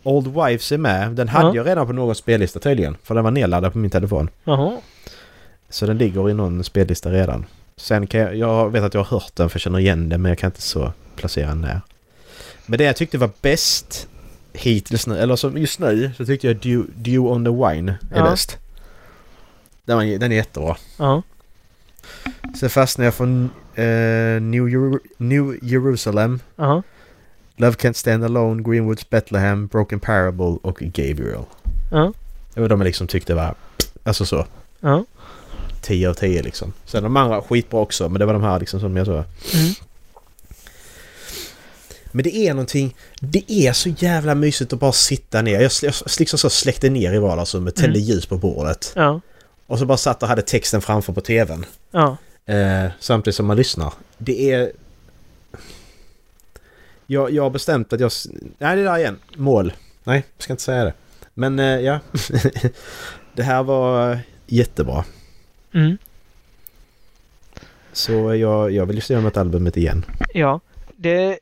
[0.03, 1.11] Old Wives är med.
[1.11, 1.55] Den hade Ja.
[1.57, 2.97] jag redan på någon spellista tydligen.
[3.03, 4.31] För den var nedladdad på min telefon.
[4.45, 4.77] Jaha.
[5.71, 7.47] Så den ligger i någon spellista redan.
[7.77, 10.23] Sen kan jag, jag vet att jag har hört den för jag känner igen den
[10.23, 11.81] men jag kan inte så placera när.
[12.73, 14.09] Men det jag tyckte var bäst
[14.53, 18.19] hittills nu, eller som just nu, så tyckte jag Dew, Dew on the Wine är
[18.19, 18.31] Ja.
[18.31, 18.59] bäst.
[19.85, 20.77] Den, var, den är jättebra.
[20.99, 21.23] Ja.
[22.61, 23.85] Sen fastnade jag från eh,
[24.43, 26.83] New, Jeru- New Jerusalem, Ja.
[27.57, 31.45] Love Can't Stand Alone, Greenwoods Bethlehem, Broken Parable och Gabriel.
[31.91, 32.13] Ja.
[32.55, 33.55] Det var de jag liksom tyckte var,
[34.05, 34.47] alltså så,
[34.81, 35.05] Ja.
[35.81, 36.73] 10 av 10 liksom.
[36.85, 39.13] Sen de andra skitbra också, men det var de här liksom som jag så.
[39.13, 39.25] Mm.
[42.13, 45.61] Men det är någonting, det är så jävla mysigt att bara sitta ner.
[45.61, 48.09] Jag, jag liksom så släckte ner i vardagsrummet, tände Mm.
[48.09, 48.93] ljus på bordet.
[48.97, 49.21] Ja.
[49.67, 51.67] Och så bara satt och hade texten framför på tvn.
[51.91, 52.17] Ja.
[52.47, 53.93] Eh, samtidigt som man lyssnar.
[54.19, 54.73] Det är...
[57.07, 58.11] Jag, jag har bestämt att jag...
[58.59, 59.19] Nej, det där igen.
[59.37, 59.73] Mål.
[60.05, 60.93] Nej, jag ska inte säga det.
[61.35, 61.99] Men eh, ja.
[63.35, 65.05] det här var jättebra.
[65.75, 65.99] Mm.
[67.93, 70.05] Så jag, jag vill lyssna igenom albumet igen.
[70.35, 70.61] Ja.
[70.97, 71.39] Det,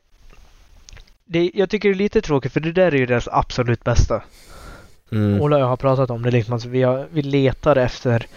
[1.31, 1.51] det...
[1.53, 4.23] Jag tycker det är lite tråkigt för det där är ju deras absolut bästa.
[5.11, 5.41] Mm.
[5.41, 6.53] Ola och jag har pratat om det liksom.
[6.53, 8.27] Alltså vi, har, vi letar efter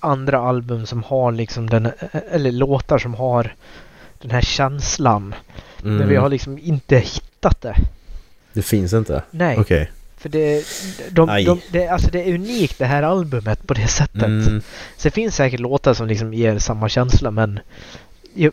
[0.00, 1.88] andra album som har liksom den...
[2.30, 3.54] Eller låtar som har
[4.20, 5.34] den här känslan.
[5.82, 6.08] Men Mm.
[6.08, 7.76] vi har liksom inte hittat det.
[8.52, 9.22] Det finns inte?
[9.30, 9.56] Nej.
[9.58, 9.90] Okej.
[10.16, 10.64] För det,
[11.10, 11.44] de, Aj.
[11.44, 14.22] de, det, alltså det är unikt det här albumet på det sättet.
[14.22, 14.62] Mm.
[14.96, 17.60] Så det finns säkert låtar som liksom ger samma känsla men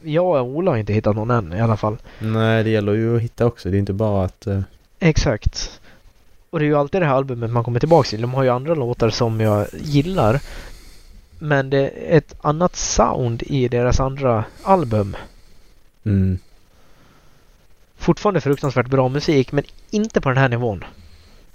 [0.04, 1.98] jag, och Ola har inte hittat någon än i alla fall.
[2.20, 3.70] Nej, det gäller ju att hitta också.
[3.70, 4.48] Det är inte bara att...
[4.48, 4.62] eh,
[5.00, 5.80] Exakt.
[6.50, 8.22] Och det är ju alltid det här albumet man kommer tillbaka till.
[8.22, 10.42] De har ju andra låtar som jag gillar.
[11.40, 15.16] Men det är ett annat sound i deras andra album.
[16.06, 16.38] Mm.
[17.98, 20.84] Fortfarande fruktansvärt bra musik men inte på den här nivån.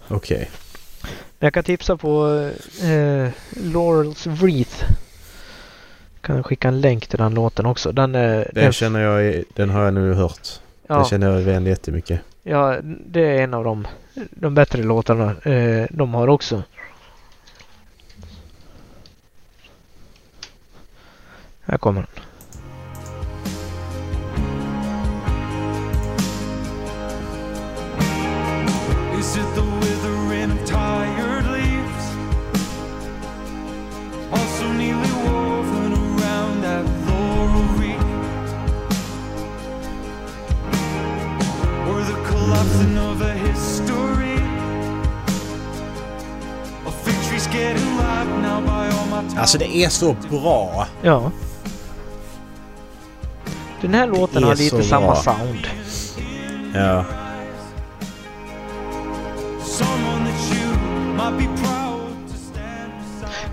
[0.08, 0.50] Okej.
[1.38, 2.26] Men jag kan tipsa på
[2.82, 4.84] eh, Laurels Wreath.
[6.20, 7.92] Kan skicka en länk till den låten också.
[7.92, 10.48] Den, eh, Den den, känner jag, den har jag nu hört.
[10.86, 12.20] Den ja, känner jag igen jättemycket.
[12.42, 13.86] ja, det är en av de,
[14.30, 16.62] de bättre låtarna eh, de har också.
[21.64, 22.24] Här kommer den.
[48.66, 50.86] By all my Alltså det är så bra!
[51.02, 51.30] Ja.
[53.80, 55.16] Den här låten är har lite samma bra.
[55.16, 55.66] sound.
[56.74, 57.04] Ja.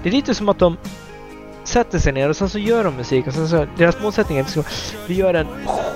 [0.04, 0.78] Det är lite som att de
[1.64, 4.42] sätter sig ner och sen så gör de musik och sen så deras målsättning är
[4.42, 4.66] att
[5.08, 5.48] vi gör en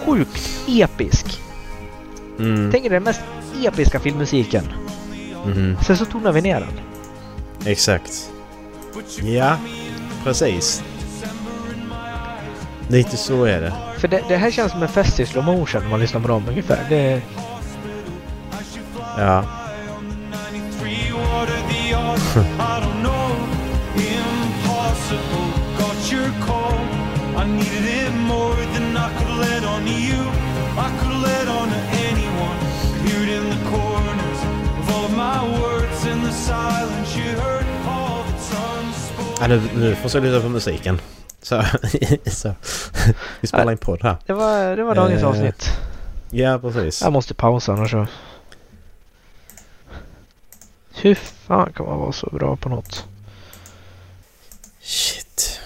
[0.05, 1.41] sjukt episk.
[2.39, 2.71] Mm.
[2.71, 3.21] Tänk er den mest
[3.63, 4.63] episka filmmusiken.
[5.45, 5.77] Mhm.
[5.85, 6.79] Sen så tonar vi ner den.
[7.65, 8.31] Exakt.
[9.21, 9.57] Ja,
[10.23, 10.83] precis.
[12.87, 13.73] Lite så är det.
[13.97, 16.27] För det, det här känns som en fest i slow motion när man lyssnar på
[16.27, 16.85] dem ungefär.
[16.89, 17.21] Det,
[19.17, 19.43] Ja.
[39.41, 41.01] ja nu, nu får jag lyssna på musiken.
[41.41, 41.63] Så,
[42.25, 42.53] så.
[43.41, 44.17] Vi spelar in podd här.
[44.25, 45.69] det var, det var dagens Eh, avsnitt.
[46.31, 47.01] Ja, precis.
[47.01, 48.07] Jag måste pausa annars så...
[51.01, 53.05] Hur fan kan man vara så bra på något?
[54.81, 55.59] Shit.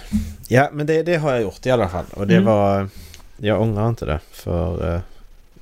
[0.47, 2.05] Ja, men det, det har jag gjort i alla fall.
[2.13, 2.45] Och det Mm.
[2.45, 2.89] var...
[3.37, 5.01] Jag ångrar inte det för, eh,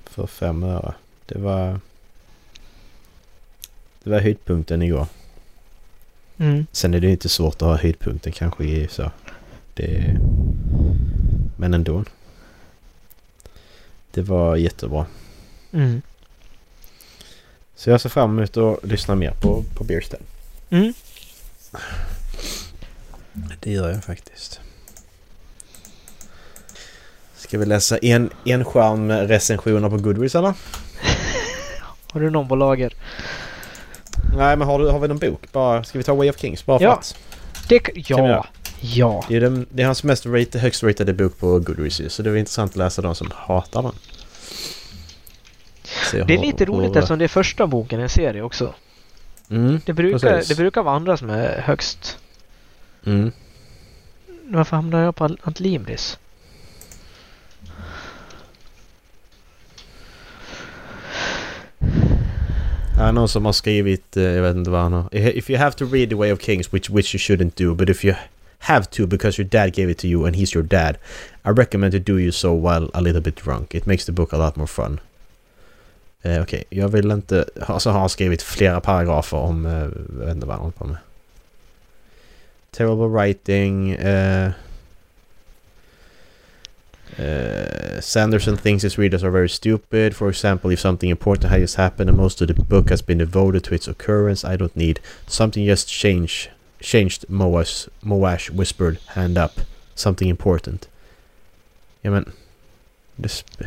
[0.06, 0.94] för fem öre.
[1.26, 1.80] Det var...
[4.04, 5.08] Det var höjdpunkten igår.
[6.38, 6.66] Mm.
[6.72, 9.12] Sen är det inte svårt att ha höjdpunkten kanske i så.
[9.74, 10.18] Det...
[11.58, 12.04] Men ändå.
[14.12, 15.06] Det var jättebra.
[15.72, 16.02] Mm.
[17.76, 20.20] Så jag ser fram emot att lyssna mer på, på Beersten.
[20.70, 20.94] Mm.
[23.60, 24.60] Det gör jag faktiskt.
[27.36, 30.54] Ska vi läsa en, en skärm recensioner på Goodreads eller?
[32.12, 32.94] Har du någon på lager?
[34.38, 35.52] Nej men har, du, har vi någon bok?
[35.52, 36.94] Bara, ska vi ta Way of Kings bara för Ja.
[36.94, 37.16] att?
[37.70, 38.46] Det, ja.
[38.82, 39.26] Ja.
[39.28, 42.30] Det är, den, det är hans mest rate, högst ratade bok på Goodreads så det
[42.30, 43.92] är intressant att läsa de som hatar den.
[46.12, 48.42] Se Det är hur- lite roligt hur- eftersom det är första boken i en serie
[48.42, 48.74] också.
[49.50, 50.48] Mm, Det brukar, Precis.
[50.50, 52.18] det brukar vara andra som är högst.
[53.06, 53.32] mm.
[54.48, 56.18] Varför hamnar jag på Antlimris?
[63.02, 65.10] Ja, någon som har skrivit, eh, jag vet inte vad han har.
[65.12, 67.90] If you have to read The Way of Kings, which, which you shouldn't do, but
[67.90, 68.16] if you
[68.60, 70.98] have to because your dad gave it to you and he's your dad,
[71.46, 73.76] I recommend to do you so while a little bit drunk.
[73.76, 75.00] It makes the book a lot more fun.
[76.22, 76.64] Eh, Okej, okay.
[76.70, 77.46] jag vill inte...
[77.62, 79.66] Alltså har han skrivit flera paragrafer om...
[79.66, 79.74] Eh,
[80.20, 80.98] jag vet inte vad han håller på med.
[82.72, 83.92] Terrible writing.
[83.92, 84.52] eh,
[87.20, 90.16] Uh, Sanderson thinks his readers are very stupid.
[90.16, 93.64] For example, if something important has happened and most of the book has been devoted
[93.66, 97.26] to its occurrence, I don't need something just change changed.
[97.30, 99.62] Moash Moash whispered, "Hand up,
[99.96, 100.88] something important."
[102.04, 102.26] Ja men,
[103.18, 103.66] det spe,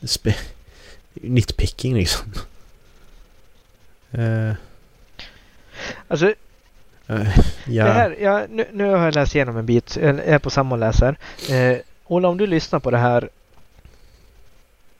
[0.00, 0.34] det
[1.22, 2.32] nitpicking liksom.
[4.18, 4.54] Uh,
[6.08, 6.34] Alltså
[7.06, 7.84] ja.
[7.84, 9.96] det här, ja, nu, nu har jag läst igenom en bit.
[10.02, 11.16] Jag är på samma läsar.
[11.50, 13.28] Eh, Ola om du lyssnar på det här.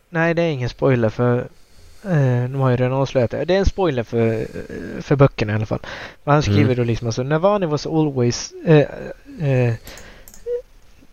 [0.08, 1.38] Nej det är ingen spoiler för
[2.04, 3.44] eh, de har ju redan avslöjat det.
[3.44, 4.46] Det är en spoiler för, eh,
[5.00, 5.80] för böckerna i alla fall.
[6.24, 6.76] Men han skriver Mm.
[6.76, 8.78] då liksom alltså Navani was always eh,
[9.48, 9.74] eh,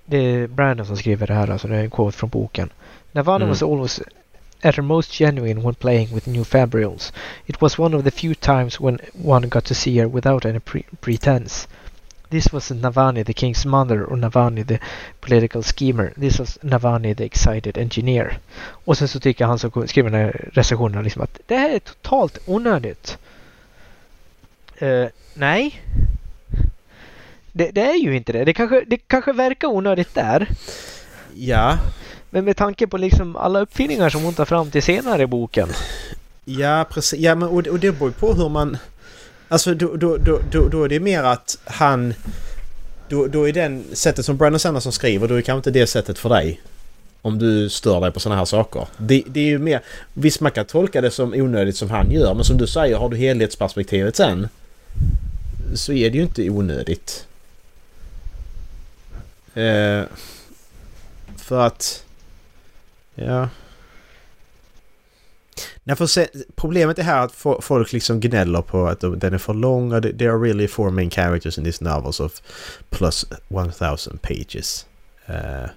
[0.06, 2.70] det är Brandon som skriver det här alltså det är en quote från boken.
[3.12, 3.50] Navani Mm.
[3.50, 4.02] was always
[4.64, 7.12] at her most genuine when playing with new fabrials.
[7.48, 10.60] It was one of the few times when one got to see her without any
[10.60, 11.68] pre- pretense.
[12.32, 14.80] This was Navani, the king's mother, or Navani, the
[15.20, 16.14] political schemer.
[16.16, 18.40] This was Navani, the excited engineer.
[18.86, 21.80] Och sen så tycker han som skriver den här recensionen liksom att det här är
[21.80, 23.18] totalt onödigt.
[24.82, 25.82] Uh, nej.
[27.52, 28.46] Det, det är ju inte det.
[28.46, 30.48] Det kanske, det kanske verkar onödigt där.
[31.36, 31.78] Ja,
[32.34, 35.70] men med tanke på liksom alla uppfinningar som hon tar fram till senare i boken.
[36.46, 37.20] ja precis.
[37.20, 38.78] Ja, men, och, och det beror ju på hur man...
[39.48, 42.14] Alltså då, då, då, då, då är det mer att han...
[43.10, 46.20] Då, då är den sättet som Brandon Sanderson skriver, då är kanske inte det sättet
[46.20, 46.62] för dig.
[47.22, 48.88] Om du stör dig på sådana här saker.
[48.98, 49.82] Det, det är ju mer...
[50.14, 53.10] Visst man kan tolka det som onödigt som han gör, men som du säger, har
[53.10, 54.48] du helhetsperspektivet sen
[55.76, 57.26] så är det ju inte onödigt.
[59.54, 60.04] Eh,
[61.38, 62.06] för att...
[63.26, 63.50] Ja...
[65.84, 69.34] Nej, för se, problemet är här att fo- folk liksom gnäller på att de- den
[69.34, 72.42] är för lång och det- there are really four main characters in these novels of
[72.90, 74.86] plus 1000 pages.
[75.30, 75.70] Uh,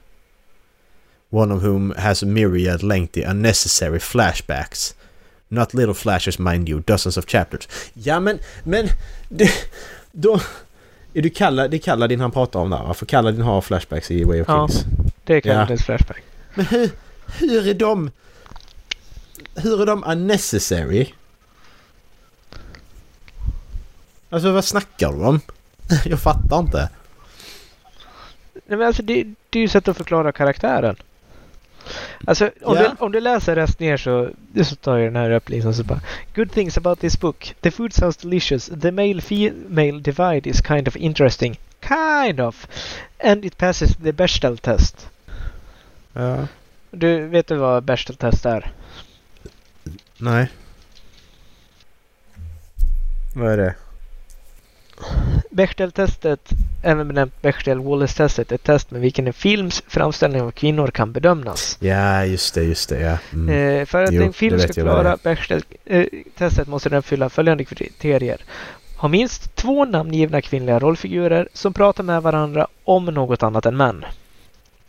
[1.31, 4.95] one of whom has a myriad lengthy unnecessary flashbacks.
[5.49, 7.69] Not little flashes mind you, dozens of chapters.
[7.95, 8.89] Ja men, men...
[9.29, 9.51] Det,
[10.13, 10.41] då...
[11.15, 12.95] Är du kalla, det är Kaladin han pratar om där va?
[12.95, 14.69] För Kaladin har flashbacks i Way of Ja.
[14.69, 14.85] Kings.
[15.25, 15.59] Det kan Ja.
[15.59, 16.23] vara dess flashback.
[16.55, 16.91] Men hur,
[17.39, 18.11] hur är de...
[19.55, 21.07] Hur är de unnecessary?
[24.31, 25.41] Alltså vad snackar du om?
[26.05, 26.89] Jag fattar inte.
[28.67, 30.97] Nej, men alltså det, det är ju sätt att förklara karaktären.
[32.27, 32.83] Alltså om, Ja.
[32.83, 34.31] du, om du läser rätt ner så,
[34.65, 36.01] så tar jag den här upp liksom så bara
[36.35, 37.55] Good things about this book.
[37.61, 38.71] The food sounds delicious.
[38.83, 41.59] The male-female divide is kind of interesting.
[41.81, 42.67] Kind of.
[43.25, 45.09] And it passes the Bechdel test.
[46.13, 46.47] Ja.
[46.95, 48.73] Du vet du vad Bechdel test är?
[50.19, 50.49] Nej.
[53.35, 53.75] Vad är det?
[55.51, 56.51] Bechdel-testet,
[56.83, 61.79] även benämnt Bechdel-Wallace-testet, är ett test med vilken en films framställning av kvinnor kan bedömas.
[61.81, 63.19] Ja, just det, just det, ja.
[63.33, 63.81] Mm.
[63.81, 68.41] Eh, för att Jo, en film ska klara Bechdel-testet måste den uppfylla följande kriterier.
[68.97, 74.05] Ha minst två namngivna kvinnliga rollfigurer som pratar med varandra om något annat än män.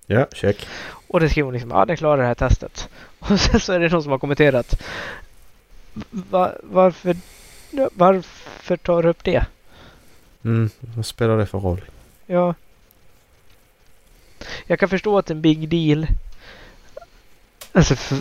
[0.07, 0.67] Ja, check.
[1.07, 2.89] Och det skriver hon liksom, ja den klarar det här testet.
[3.19, 4.81] Och sen så är det någon som har kommenterat.
[6.11, 7.15] Va, varför,
[7.93, 9.45] varför tar du upp det?
[10.43, 11.81] Mm, vad spelar det för roll?
[12.25, 12.53] Ja.
[14.67, 16.07] Jag kan förstå att det är en big deal.
[17.71, 18.17] Alltså för,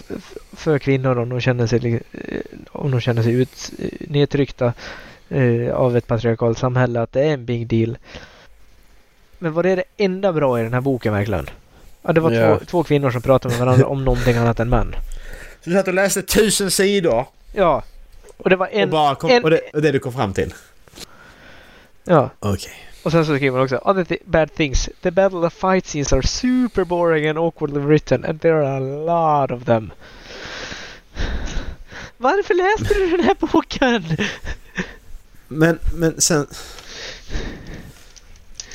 [0.57, 2.41] för kvinnor om de känner sig, eh,
[2.73, 4.73] om de känner sig ut, eh, nedtryckta
[5.29, 7.01] eh, av ett patriarkalt samhälle.
[7.01, 7.99] Att det är en big deal.
[9.39, 11.47] Men var det det enda bra i den här boken verkligen?
[12.07, 12.59] Ja, det var Ja.
[12.59, 14.95] två, två kvinnor som pratade med varandra om någonting annat än män.
[15.65, 17.83] Så du satt och läste tusen sidor Ja.
[18.37, 18.83] Och det var en...
[18.89, 20.55] och, bara kom, en- och, det, och det du kom fram till?
[22.05, 22.31] Ja.
[22.41, 22.73] Okej.
[23.03, 24.89] Och sen så skriver man också Other th- bad things.
[25.03, 29.43] The battle of fight scenes are super boring and awkwardly written and there are a
[29.43, 29.91] lot of them.
[32.17, 34.05] Varför läste du den här boken?
[35.49, 36.47] Men, men sen...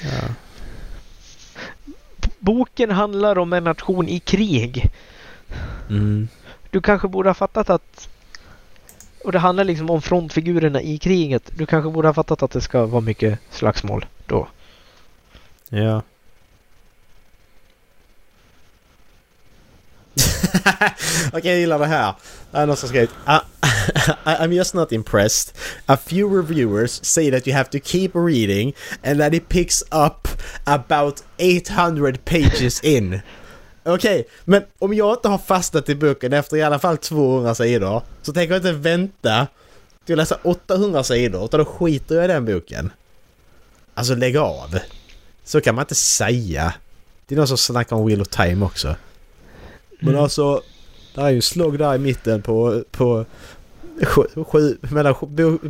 [0.04, 0.28] Ja.
[2.40, 4.90] Boken handlar om en nation i krig.
[5.90, 6.28] Mm.
[6.70, 8.10] Du kanske borde ha fattat att...
[9.24, 11.52] Och det handlar liksom om frontfigurerna i kriget.
[11.58, 14.48] Du kanske borde ha fattat att det ska vara mycket slagsmål då.
[15.70, 16.02] Ja.
[21.34, 22.14] Okej, jag gillar det här.
[22.52, 23.40] Det är någon som skrivit "I- ah,
[24.26, 25.56] I'm just not impressed.
[25.86, 30.28] A few reviewers say that you have to keep reading and that it picks up
[30.64, 33.20] about 800 pages in.
[33.84, 38.02] Okej, men om jag inte har fastnat i boken efter i alla fall 200 sidor
[38.22, 39.48] så tänker jag inte vänta
[40.06, 42.92] till att läsa 800 sidor utan då skiter jag i den boken.
[43.94, 44.80] Alltså lägg av.
[45.44, 46.74] Så kan man inte säga.
[47.28, 48.96] Det är någon som snackar om Wheel of Time också.
[50.00, 50.24] Men Mm.
[50.24, 50.62] alltså,
[51.16, 53.26] det är ju en slog där i mitten på, på
[54.04, 55.62] sju, sju, mellan bok,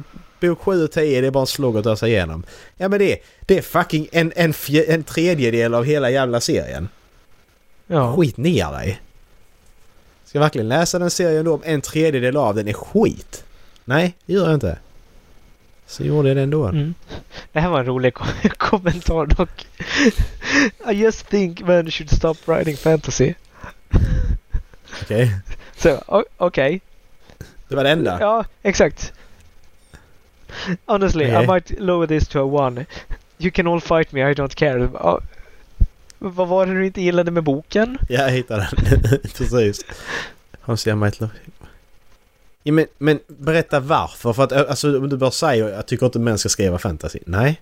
[0.42, 2.44] bok 7 och 10, det är bara en slog att ta sig igenom.
[2.78, 6.90] Ja men det, det är fucking en, en, fj, en tredjedel av hela jävla serien.
[7.88, 8.16] Ja.
[8.16, 9.02] Skit ner dig.
[10.26, 13.44] Ska jag verkligen läsa den serien då om en tredjedel av den är skit?
[13.86, 14.78] Nej, det gör jag inte.
[15.88, 16.66] Så gjorde jag det ändå.
[16.66, 16.94] Mm.
[17.52, 18.26] Det här var en rolig ko-
[18.58, 19.68] kommentar dock.
[20.92, 23.34] I just think men should stop writing fantasy.
[25.04, 25.32] Okej.
[25.78, 26.82] Så, o- okej.
[27.68, 28.18] Det var det enda.
[28.20, 29.14] Ja, exakt.
[30.86, 31.48] Honestly, I Okej.
[31.48, 32.86] might lower this to a one.
[33.38, 34.90] You can all fight me, I don't care.
[34.94, 35.22] Ja,
[36.18, 37.98] vad var det du inte gillade med boken?
[38.10, 39.02] Ja, jag hittade den.
[39.38, 39.86] Precis.
[40.62, 41.32] Hans jag might love
[42.64, 44.34] ja, men, men berätta varför.
[44.34, 47.20] För att alltså, om du bara säger jag tycker inte män ska skriva fantasy.
[47.26, 47.62] Nej.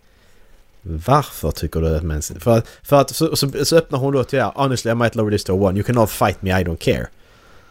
[0.89, 2.21] Varför tycker du att män...
[2.21, 4.51] För att, för att så, så, så öppnar hon då till er.
[4.55, 5.79] Honestly I might lower this to one.
[5.79, 7.07] You cannot fight me, I don't care.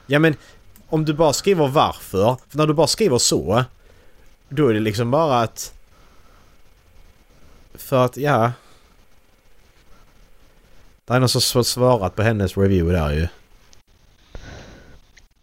[0.07, 0.37] Ja men
[0.89, 2.37] om du bara skriver varför.
[2.49, 3.65] För när du bara skriver så.
[4.49, 5.75] Då är det liksom bara att...
[7.75, 8.53] För att ja...
[11.05, 13.29] Det är någon som svarat på hennes review där ju.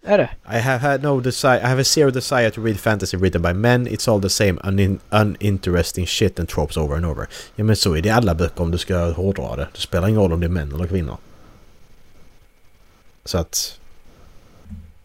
[0.06, 0.30] Är det?
[0.58, 1.58] I have had no desire.
[1.58, 3.88] I have a zero desire to read fantasy written by men.
[3.88, 7.28] It's all the same unin uninteresting shit and tropes over and over.
[7.56, 9.68] Ja men så är det i alla böcker om du ska hårdra det.
[9.74, 11.18] Det spelar ingen roll om det är män eller kvinnor.
[13.26, 13.80] Så att...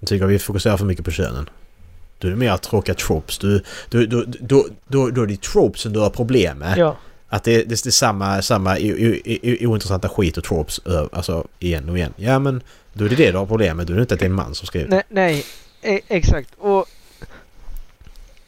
[0.01, 1.49] Jag tycker vi fokuserar för mycket på könen.
[2.19, 3.39] Då är mer tråkiga tropes.
[3.39, 6.79] Du, du, du, då, då, då är det tropesen du har problem med.
[6.79, 6.97] Ja.
[7.29, 8.77] Att det, det, det är samma, samma
[9.61, 10.81] ointressanta skit och tropes
[11.13, 12.15] alltså igen och igen.
[12.17, 12.63] Ja men
[12.93, 13.87] då är det det du har problem med.
[13.87, 14.89] Då är det inte att det är en man som skriver.
[14.89, 15.45] Nej, nej
[15.83, 16.51] e exakt.
[16.59, 16.87] Och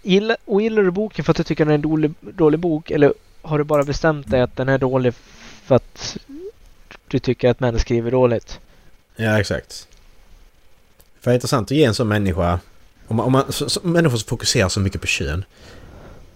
[0.03, 2.90] gillar, och gillar du boken för att du tycker den är en dålig, dålig bok
[2.90, 5.14] eller har du bara bestämt dig att den är dålig
[5.64, 6.16] för att
[7.09, 8.61] du tycker att män skriver dåligt?
[9.16, 9.88] Ja, exakt.
[11.21, 12.61] För det är intressant att ge en sån människa...
[13.09, 15.45] Om man, om man, så, så, människor som fokuserar så mycket på kön.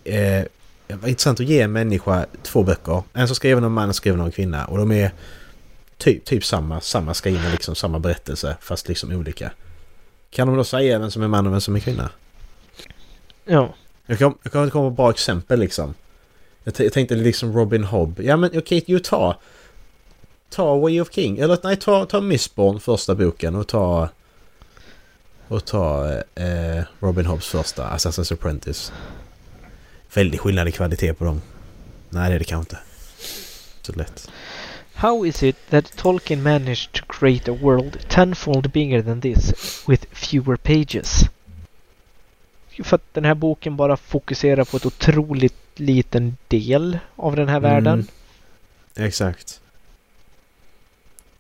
[0.05, 0.45] Eh,
[0.87, 3.03] det var intressant att ge en människa två böcker.
[3.13, 4.65] En som skriver om en man och en skriven om en kvinna.
[4.65, 5.13] Och de är
[5.99, 8.57] typ, typ samma, samma skrivna, liksom samma berättelse.
[8.61, 9.51] Fast liksom olika.
[10.31, 12.11] Kan de då säga vem som är man och vem som är kvinna?
[13.45, 13.75] Ja.
[14.07, 15.95] Jag kan, jag kan inte komma på bra exempel liksom.
[16.65, 18.21] Jag, jag tänkte liksom Robin Hobb.
[18.21, 19.41] Ja men okej, okay, ju ta...
[20.51, 21.39] Ta Way of King.
[21.39, 24.09] Eller nej, ta, ta Mistborn första boken och ta...
[25.49, 28.93] Och ta eh, Robin Hobbs första Assassin's Apprentice.
[30.15, 31.41] Väldigt skillnad i kvalitet på dem.
[32.11, 32.83] Nej det är det kanske inte.
[33.83, 34.31] Så lätt.
[34.95, 39.53] How is it that Tolkien managed to create a world tenfold bigger than this
[39.89, 41.25] with fewer pages?
[42.85, 47.61] För att den här boken bara fokuserar på ett otroligt liten del av den här
[47.61, 48.07] världen.
[48.97, 49.61] Exakt.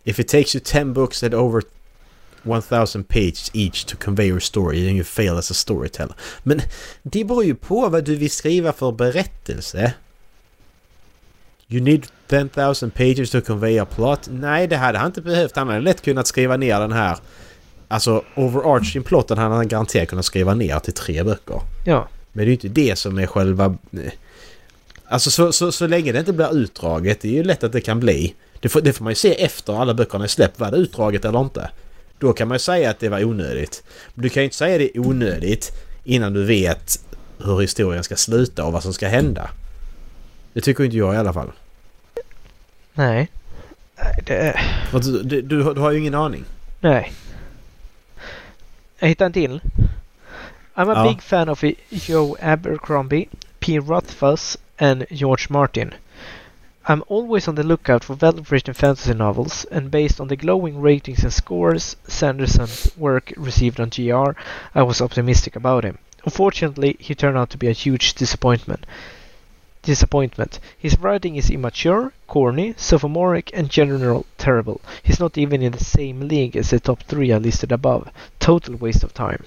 [0.04, 1.62] If it takes you 10 books that over
[2.44, 6.14] 1000 pages each to convey your story then you fail as a storyteller.
[6.42, 6.60] Men
[7.02, 9.94] det beror ju på vad du vill skriva för berättelse.
[11.68, 14.28] You need 10,000 pages to convey a plot.
[14.30, 15.56] Nej, det hade han inte behövt.
[15.56, 17.18] Han hade lätt kunnat skriva ner den här...
[17.88, 21.60] Alltså, overarching plotten hade han garanterat kunnat skriva ner till tre böcker.
[21.84, 22.08] Ja.
[22.32, 23.76] Men det är ju inte det som är själva...
[25.06, 27.80] Alltså så, så, så länge det inte blir utdraget, det är ju lätt att det
[27.80, 28.34] kan bli.
[28.60, 30.60] Det får, det får man ju se efter alla böckerna är släppt.
[30.60, 31.70] Var det utdraget eller inte?
[32.18, 33.82] Då kan man ju säga att det var onödigt.
[34.14, 35.72] Men du kan ju inte säga det är onödigt
[36.04, 37.04] innan du vet
[37.44, 39.50] hur historien ska sluta och vad som ska hända.
[40.52, 41.52] Det tycker inte jag i alla fall.
[42.94, 43.28] Nej.
[43.96, 44.60] Nej, det...
[45.02, 45.42] Du, du,
[45.74, 46.44] du har ju ingen aning.
[46.80, 47.12] Nej.
[48.98, 49.60] Jag hittade en till.
[50.74, 51.08] I'm a Ja.
[51.08, 53.78] big fan of Joe Abercrombie, P.
[53.78, 55.94] Rothfuss and George Martin.
[56.86, 61.22] I'm always on the lookout for well-written fantasy novels, and based on the glowing ratings
[61.22, 64.32] and scores Sanderson's work received on GR,
[64.74, 65.98] I was optimistic about him.
[66.24, 68.84] Unfortunately, he turned out to be a huge disappointment.
[69.82, 70.60] Disappointment.
[70.76, 74.80] His writing is immature, corny, sophomoric, and general terrible.
[75.02, 78.10] He's not even in the same league as the top three I listed above.
[78.38, 79.44] Total waste of time.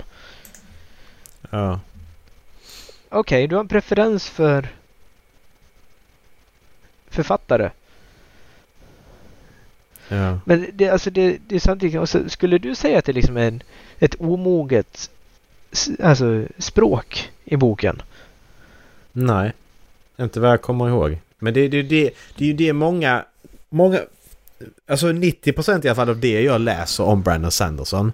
[1.53, 1.57] Oh.
[1.57, 1.79] Ja.
[3.09, 4.67] Okej, du har en preferens för
[7.09, 7.69] författare.
[10.07, 10.39] Ja.
[10.45, 13.47] Men det, alltså det, det är samtidigt, alltså, skulle du säga att det liksom är
[13.47, 13.63] en,
[13.99, 15.09] ett omoget
[16.03, 18.01] alltså, språk i boken?
[19.11, 19.53] Nej.
[20.17, 21.17] Inte vad jag kommer ihåg.
[21.39, 23.25] Men det, det, det, det är ju det många...
[23.69, 23.99] Många...
[24.87, 28.11] Alltså 90% i alla fall av det jag läser om Brandon Sanderson.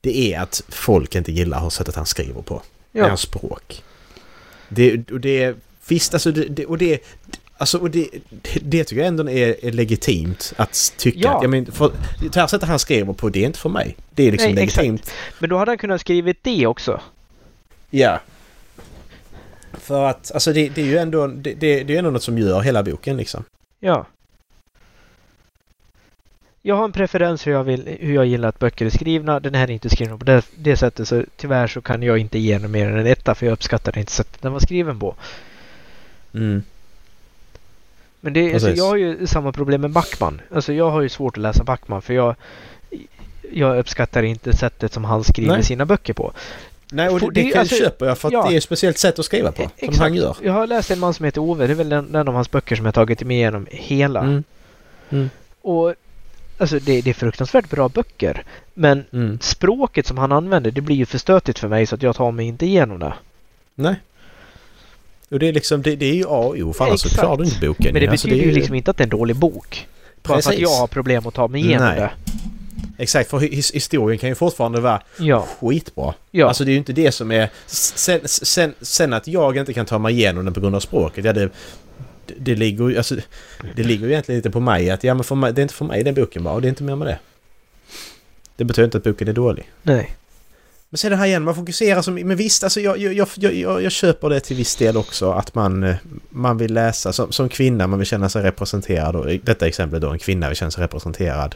[0.00, 2.62] Det är att folk inte gillar sättet han skriver på.
[2.92, 3.08] Ja.
[3.08, 3.82] Hans språk.
[4.68, 5.56] Det, och det...
[5.88, 6.44] Visst, alltså det...
[6.44, 7.04] det och det
[7.62, 8.08] Alltså, och det,
[8.62, 11.18] det, tycker jag ändå är, är legitimt att tycka.
[11.18, 11.36] Ja.
[11.36, 13.96] Att, jag men, för, det här sättet han skriver på, det är inte för mig.
[14.10, 14.76] Det är liksom Nej, exakt.
[14.76, 15.12] legitimt.
[15.38, 17.00] Men då hade han kunnat skrivit det också.
[17.90, 18.20] Ja.
[19.72, 22.38] För att, alltså det, det är ju ändå, det, det, det är ändå något som
[22.38, 23.44] gör hela boken liksom.
[23.80, 24.06] Ja.
[26.62, 29.40] Jag har en preferens hur jag, vill, hur jag gillar att böcker är skrivna.
[29.40, 32.38] Den här är inte skriven på det, det sättet så tyvärr så kan jag inte
[32.38, 35.14] ge den mer än en etta för jag uppskattar inte sättet den var skriven på.
[36.34, 36.62] Mm.
[38.24, 40.40] Men det, alltså, jag har ju samma problem med Backman.
[40.54, 42.34] Alltså jag har ju svårt att läsa Backman för jag,
[43.52, 45.64] jag uppskattar inte sättet som han skriver Nej.
[45.64, 46.32] sina böcker på.
[46.92, 48.46] Nej, och det, det, det- kan alltså, köper jag för att ja.
[48.48, 49.62] det är ett speciellt sätt att skriva på.
[49.62, 49.98] Som Exakt.
[49.98, 50.36] han gör.
[50.42, 51.66] Jag har läst en man som heter Ove.
[51.66, 54.20] Det är väl den, den av hans böcker som jag tagit mig igenom hela.
[54.20, 54.44] Mm.
[55.10, 55.30] Mm.
[55.62, 55.94] Och
[56.58, 58.44] alltså det, det är fruktansvärt bra böcker.
[58.74, 59.38] Men Mm.
[59.40, 62.30] språket som han använder det blir ju för stötigt för mig så att jag tar
[62.30, 63.14] mig inte igenom det.
[63.74, 63.94] Nej.
[65.32, 67.36] Och det är liksom, det, det är ju A och O för annars så klarar
[67.36, 67.92] du inte boken.
[67.92, 69.86] Men det Alltså, betyder är ju liksom inte att det är en dålig bok.
[70.22, 71.96] Bara för att jag har problem att ta mig igenom Nej.
[72.00, 72.10] det.
[72.98, 75.46] Exakt, för his, historien kan ju fortfarande vara Ja.
[75.60, 76.14] skitbra.
[76.30, 76.48] Ja.
[76.48, 77.50] Alltså det är ju inte det som är...
[77.66, 81.24] Sen, sen, sen att jag inte kan ta mig igenom den på grund av språket,
[81.24, 81.48] ja det...
[82.26, 83.16] det, det, ligger, ju- alltså,
[83.76, 85.74] det ligger ju egentligen lite på mig att ja, men för mig, det är inte
[85.74, 87.18] för mig den boken bara och det är inte mer med det.
[88.56, 89.70] Det betyder inte att boken är dålig.
[89.82, 90.10] Nej.
[90.92, 92.14] Men sen det här igen, man fokuserar som...
[92.14, 95.54] Men visst, alltså jag, jag, jag, jag, jag köper det till viss del också att
[95.54, 95.96] man, eh,
[96.30, 99.16] man vill läsa som, som kvinna, man vill känna sig representerad.
[99.16, 101.54] Och i detta exempel då, en kvinna vill känna sig representerad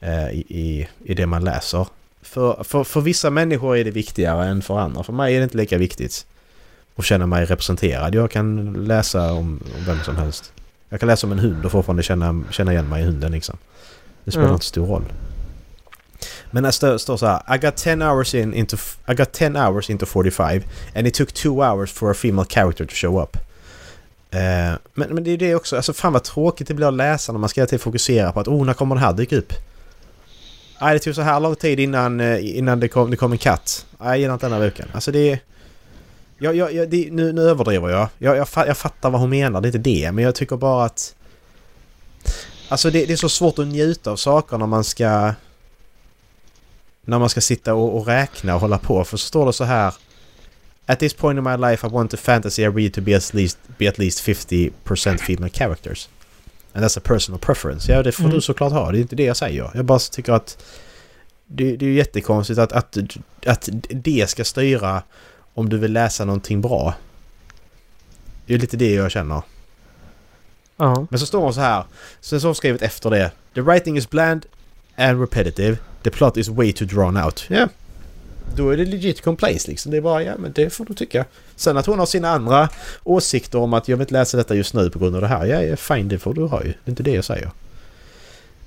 [0.00, 1.86] eh, i, i, det man läser.
[2.22, 5.02] För, för, för vissa människor är det viktigare än för andra.
[5.02, 6.26] För mig är det inte lika viktigt
[6.96, 8.14] att känna mig representerad.
[8.14, 10.52] Jag kan läsa om, om vem som helst.
[10.88, 13.56] Jag kan läsa om en hund och fortfarande känna, känna igen mig i hunden liksom.
[14.24, 14.54] Det spelar Ja.
[14.54, 15.04] inte stor roll.
[16.56, 17.54] Men det står, står så här.
[17.54, 18.76] I got 10 hours in into...
[19.08, 20.62] I got 10 hours into 45
[20.94, 23.36] and it took 2 hours for a female character to show up.
[24.34, 25.76] Uh, men, men det är det också.
[25.76, 28.40] Alltså fan vad tråkigt det blir att läsa när man ska hela tiden fokusera på
[28.40, 29.52] att oh, när kommer den här dyka upp?
[30.80, 33.38] Nej, det tog så här lång tid innan, eh, innan det, kom, det kom en
[33.38, 33.86] katt.
[33.98, 34.88] Nej, jag gillar inte den här boken.
[34.92, 35.38] Alltså det är...
[36.38, 38.08] Jag, jag, jag, det, nu, nu överdriver jag.
[38.18, 38.48] Jag, jag.
[38.54, 40.12] jag fattar vad hon menar, det är inte det.
[40.12, 41.14] Men jag tycker bara att...
[42.68, 45.34] Alltså det, det är så svårt att njuta av saker när man ska...
[47.08, 49.04] När man ska sitta och, och räkna och hålla på.
[49.04, 49.94] För så står det så här...
[50.88, 53.34] At this point in my life I want the fantasy I read to be at
[53.34, 56.08] least, be at least 50% female characters.
[56.72, 57.92] And that's a personal preference.
[57.92, 58.34] Ja, det får Mm.
[58.34, 58.92] du såklart ha.
[58.92, 59.70] Det är inte det jag säger.
[59.74, 60.64] Jag bara tycker att...
[61.46, 62.96] Det, det är ju jättekonstigt att, att,
[63.46, 65.02] att det ska styra
[65.54, 66.94] om du vill läsa någonting bra.
[68.46, 69.42] Det är lite det jag känner.
[70.76, 71.06] Ja.
[71.10, 71.84] Men så står det så här.
[72.20, 73.30] Sen så har hon skrivit efter det.
[73.54, 74.46] The writing is bland
[74.96, 75.76] and repetitive.
[76.02, 77.44] The plot is way too drawn out.
[77.48, 77.68] Ja.
[78.54, 79.90] Då är det legit complaints liksom.
[79.90, 81.24] Det är bara, ja men det får du tycka.
[81.56, 82.68] Sen att hon har sina andra
[83.04, 85.46] åsikter om att jag vill inte läsa detta just nu på grund av det här.
[85.46, 86.68] Ja, ja fine det får du ha ju.
[86.68, 87.50] Det är inte det jag säger.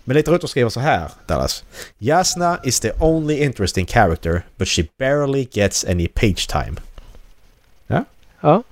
[0.03, 1.63] Men lite och skriver så här, Dallas.
[1.97, 6.75] Jasna is the only interesting character but she barely gets any page time.
[8.41, 8.63] Ja.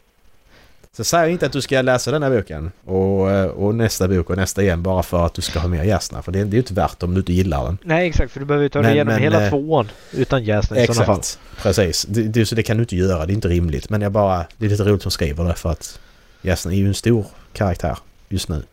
[0.98, 4.30] Så säg inte att du ska läsa den här boken och, eh, och nästa bok
[4.30, 6.22] och nästa igen bara för att du ska ha med Jasna.
[6.22, 7.78] För det, det är ju inte värt om du inte gillar den.
[7.84, 8.32] Nej, exakt.
[8.32, 11.06] För du behöver ju ta dig igenom men, hela eh, tvåan utan jäsning i sådana
[11.06, 11.20] fall.
[11.20, 11.40] Exakt.
[11.62, 12.06] Precis.
[12.10, 13.26] Det, det, så det kan du inte göra.
[13.26, 13.90] Det är inte rimligt.
[13.90, 14.46] Men jag bara...
[14.58, 16.00] Det är lite roligt som skriver det för att
[16.42, 17.98] Jasna är ju en stor karaktär
[18.30, 18.64] just nu.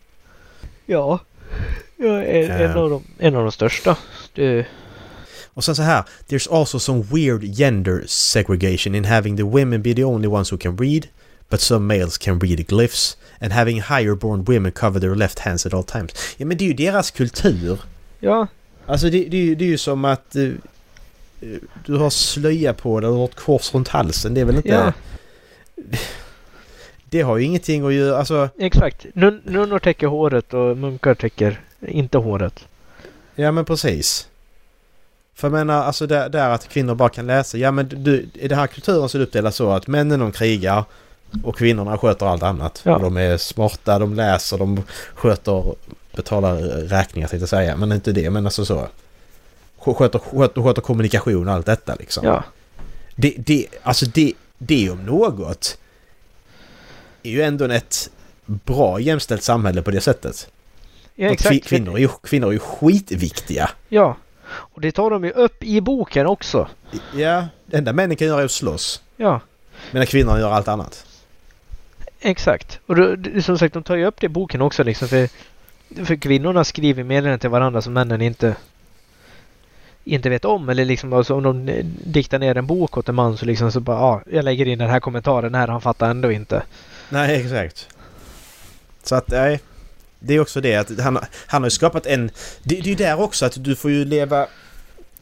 [0.86, 1.18] Ja.
[1.96, 2.76] ja en, en, Eh.
[2.76, 3.96] av de, en av de största.
[4.34, 4.66] Det,
[5.54, 6.04] Och sen så här.
[6.28, 10.58] There's also some weird gender segregation in having the women be the only ones who
[10.58, 11.06] can read.
[11.48, 13.16] But some males can read glyphs.
[13.40, 16.34] And having higher born women cover their left hands at all times.
[16.36, 17.80] Ja men det är ju deras kultur.
[18.20, 18.46] ja,
[18.86, 20.36] Alltså det, det, är det är ju som att...
[20.36, 20.48] eh,
[21.86, 24.34] du har slöja på dig och har ett kors runt halsen.
[24.34, 24.68] Det är väl inte...
[24.68, 24.92] ja,
[27.10, 28.18] Det har ju ingenting att göra...
[28.18, 28.48] Alltså...
[28.58, 29.06] exakt.
[29.14, 32.64] Nun, nunnor täcker håret och munkar täcker inte håret.
[33.34, 34.28] Ja men precis.
[35.34, 37.58] För jag menar alltså där, där att kvinnor bara kan läsa.
[37.58, 40.32] Ja men du, i den här kulturen så är det uppdelat så att männen de
[40.32, 40.84] krigar
[41.44, 42.80] och kvinnorna sköter allt annat.
[42.84, 42.98] Ja.
[42.98, 44.82] De är smarta, de läser, de
[45.14, 45.74] sköter,
[46.16, 46.56] betalar
[46.88, 47.76] räkningar tänkte jag säga.
[47.76, 48.88] Men inte det, men alltså så.
[49.78, 52.26] Sköter, sköter, sköter kommunikation och allt detta liksom.
[52.26, 52.44] Ja,
[53.16, 55.78] Det, det, alltså det, det om något
[57.22, 58.10] är ju ändå ett
[58.46, 60.48] bra jämställt samhälle på det sättet.
[61.14, 61.54] ja exakt.
[61.54, 63.70] kvi- Kvinnor är, ju, kvinnor är ju skitviktiga.
[63.88, 64.16] Ja.
[64.46, 66.68] Och det tar de ju upp i boken också.
[67.14, 69.02] Ja, det enda männen kan göra är att slåss.
[69.16, 69.40] Ja,
[69.90, 71.06] Medan kvinnorna gör allt annat
[72.24, 72.80] exakt.
[72.86, 75.08] Och då, som sagt, de tar ju upp det i boken också liksom.
[75.08, 75.28] För,
[76.04, 78.56] för kvinnorna skriver meddelanden till varandra som männen inte
[80.04, 83.14] inte vet om eller liksom alltså, om de eh, diktar ner en bok åt en
[83.14, 86.10] man så liksom så bara ja, jag lägger in den här kommentaren här han fattar
[86.10, 86.62] ändå inte.
[87.08, 87.88] Nej, exakt.
[89.02, 89.60] Så att, nej.
[90.18, 92.30] Det är också det att han, han har ju skapat en...
[92.62, 94.46] Det, det är ju där också att du får ju leva...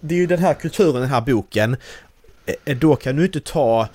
[0.00, 1.76] Det är ju den här kulturen, den här boken.
[2.46, 3.88] Eh, eh, då kan du inte ta...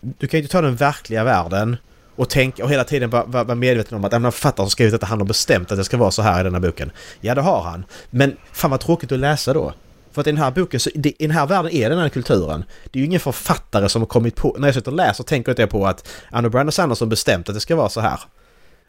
[0.00, 1.76] Du kan inte ta den verkliga världen
[2.16, 4.92] och tänka och hela tiden vara vara medveten om att "Ja, men författaren som skrivit
[4.92, 6.90] detta, han har bestämt att det ska vara så här i den här boken.
[7.20, 7.84] Ja, det har han.
[8.10, 9.74] Men fan vad tråkigt att läsa då.
[10.12, 12.64] För att i den här boken, så, i den här världen är den här kulturen.
[12.90, 14.56] Det är ju ingen författare som har kommit på...
[14.58, 17.60] När jag sitter och läser tänker jag på att Anna Brandon Sanderson bestämt att det
[17.60, 18.20] ska vara så här.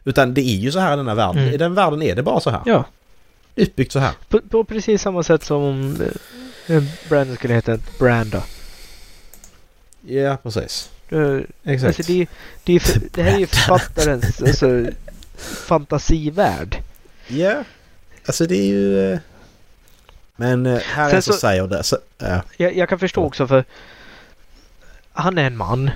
[0.04, 1.42] Utan det är ju så här i den här världen.
[1.42, 1.54] Mm.
[1.54, 2.60] I den världen är det bara så här.
[2.66, 2.84] Ja,
[3.56, 4.12] Uppbyggt så här.
[4.28, 5.96] på, på precis samma sätt som om
[6.66, 8.42] eh, Brandon skulle heta Branda.
[10.06, 10.90] Ja, precis.
[11.12, 11.98] Eh, Exakt.
[11.98, 12.26] Alltså det,
[12.64, 14.84] det, är för, det här är ju författarens alltså,
[15.66, 16.76] fantasivärld.
[17.28, 17.64] Ja.
[18.26, 19.12] Alltså det är ju...
[19.12, 19.18] eh,
[20.36, 21.82] Men eh, här Sen är så så- säger det.
[21.82, 22.42] Så, ja.
[22.56, 23.64] Jag, jag kan förstå också för
[25.12, 25.90] han är en man.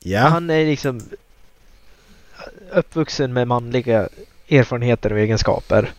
[0.00, 0.20] ja.
[0.20, 1.00] Han är liksom
[2.72, 4.08] uppvuxen med manliga
[4.48, 5.92] erfarenheter och egenskaper.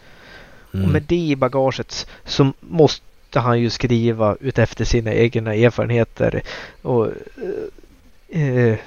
[0.69, 0.91] Och Mm.
[0.91, 6.41] med det i bagaget så måste han ju skriva utefter sina egna erfarenheter
[6.81, 7.09] och
[8.33, 8.77] eh,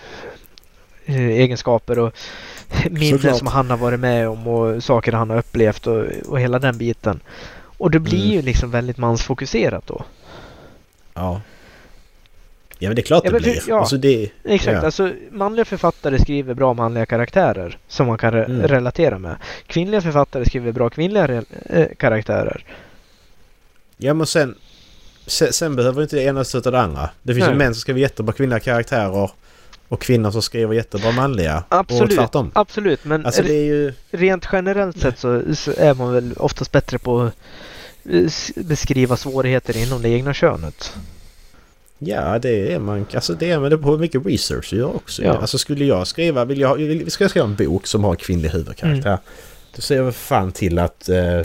[1.06, 2.12] eh, egenskaper och
[2.90, 3.38] minnen Såklart.
[3.38, 6.78] som han har varit med om och saker han har upplevt och, och hela den
[6.78, 7.20] biten.
[7.78, 8.30] Och det blir Mm.
[8.36, 10.04] ju liksom väldigt mansfokuserat då.
[11.14, 11.40] Ja.
[12.78, 13.62] Ja men det är klart Ja, det men för- blir.
[13.68, 13.80] ja.
[13.80, 14.30] Alltså det...
[14.44, 14.84] Exakt, Ja.
[14.84, 18.62] alltså manliga författare skriver bra manliga karaktärer som man kan re- Mm.
[18.68, 19.36] relatera med.
[19.66, 22.64] Kvinnliga författare skriver bra kvinnliga eh, karaktärer.
[23.96, 24.54] Ja men sen...
[25.26, 27.10] Sen, sen behöver inte det ena stöta det andra.
[27.22, 27.52] Det finns Nej.
[27.52, 29.30] ju män som skriver jättebra kvinnliga karaktärer
[29.88, 31.64] och kvinnor som skriver jättebra manliga.
[31.68, 32.50] Och Absolut, tvärtom.
[32.54, 33.04] absolut.
[33.04, 33.92] Men Alltså det är ju...
[34.10, 37.32] rent generellt sett så, så är man väl oftast bättre på att
[38.10, 38.30] eh,
[38.64, 40.92] beskriva svårigheter inom det egna könet.
[41.98, 43.06] Ja det är man.
[43.14, 45.22] Alltså det är man det på mycket research du gör också.
[45.22, 45.36] Ja.
[45.38, 46.44] Alltså skulle jag skriva...
[46.44, 49.08] Vill jag, vill, ska jag skriva en bok som har en kvinnlig huvudkaraktär.
[49.10, 49.20] Mm.
[49.74, 51.40] Då ser jag väl fan till att eh,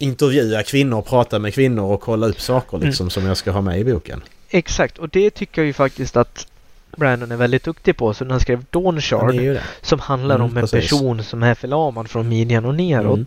[0.00, 2.86] intervjua kvinnor, prata med kvinnor och kolla upp saker Mm.
[2.88, 4.22] liksom som jag ska ha med i boken.
[4.50, 6.46] Exakt, och det tycker jag ju faktiskt att
[6.96, 8.14] Brandon är väldigt duktig på.
[8.14, 10.90] Så när han skrev Dawn Shard som handlar Mm, om en precis.
[10.90, 13.14] person som är förlamad från midjan och neråt.
[13.14, 13.26] Mm.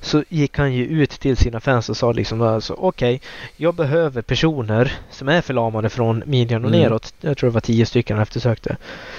[0.00, 3.20] Så gick han ju ut till sina fans och sa liksom alltså, okej,
[3.56, 6.80] jag behöver personer som är förlamade från midjan och Mm.
[6.80, 7.14] neråt.
[7.20, 8.76] Jag tror det var tio stycken han eftersökte.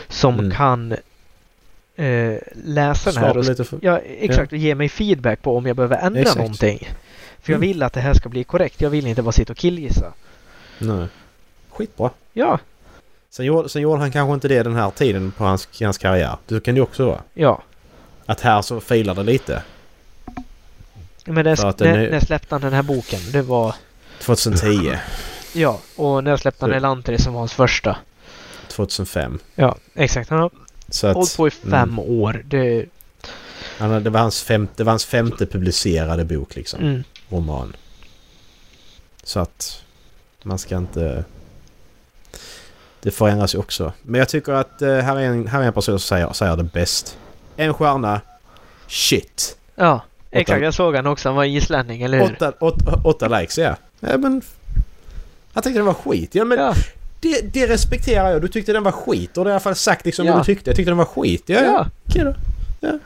[0.10, 0.52] Som Mm.
[0.52, 0.96] kan
[2.02, 3.80] eh, läsa den här och, lite för...
[3.82, 6.38] ja, exakt, och ge mig feedback på om jag behöver ändra Exakt.
[6.38, 6.90] någonting.
[7.42, 7.68] För jag Mm.
[7.70, 8.82] vill att det här ska bli korrekt.
[8.82, 10.14] Jag vill inte bara sitta och killgissa.
[10.78, 11.08] Nej.
[11.70, 12.10] Skitbra.
[12.34, 12.60] Ja,
[13.30, 16.38] Sen gjorde, sen gjorde han kanske inte det den här tiden på hans, hans karriär.
[16.48, 17.22] Det kan det också vara.
[17.34, 17.62] ja.
[18.26, 19.64] Att här så filar det lite.
[21.26, 23.20] Men när, när, är- när släppte han den här boken?
[23.32, 23.76] Det var...
[24.20, 24.92] 2010.
[25.54, 27.98] Ja, och när släppte han Så- Elantris som var hans första?
[28.68, 29.40] 2005.
[29.56, 30.30] Ja, exakt.
[30.30, 30.52] Han har
[30.92, 31.16] Så att...
[31.16, 32.44] hållit på i fem år.
[32.46, 32.86] Det...
[33.78, 36.80] Han, det, var hans femte, det var hans femte publicerade bok liksom.
[36.80, 37.04] Mm.
[37.30, 37.76] Roman.
[39.24, 39.84] Så att
[40.44, 41.24] man ska inte...
[43.02, 43.94] Det förändras ju också.
[44.02, 46.58] Men jag tycker att eh, här, är en, här är en person som säger, säger
[46.58, 47.18] det bäst.
[47.56, 48.22] En stjärna.
[48.88, 49.58] Shit.
[49.76, 50.64] Ja, exakt.
[50.64, 51.30] Jag såg han också.
[51.30, 52.36] Han var islänning, eller hur?
[52.36, 53.76] Åtta, åtta, åtta likes ja.
[54.00, 54.42] ja men,
[55.54, 56.36] han tyckte den var skit.
[56.36, 56.74] Ja men Ja,
[57.22, 58.42] det, det respekterar jag.
[58.42, 59.38] Du tyckte den var skit.
[59.38, 60.34] Och det har i alla fall sagt liksom Ja.
[60.34, 60.70] vad du tyckte.
[60.70, 61.44] Jag tyckte den var skit.
[61.46, 61.88] Ja, ja.
[62.08, 62.36] Okej då.
[62.80, 63.00] Ja.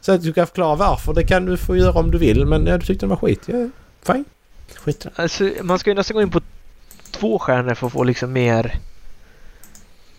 [0.00, 1.14] Så att du kan förklara varför.
[1.14, 2.46] Det kan du få göra om du vill.
[2.46, 3.40] Men ja, du tyckte den var skit.
[3.46, 3.68] Ja,
[4.02, 4.24] fine.
[4.76, 5.06] Skit.
[5.14, 6.40] Alltså, man ska ju nästan gå in på
[7.10, 8.62] två stjärnor för att få liksom mer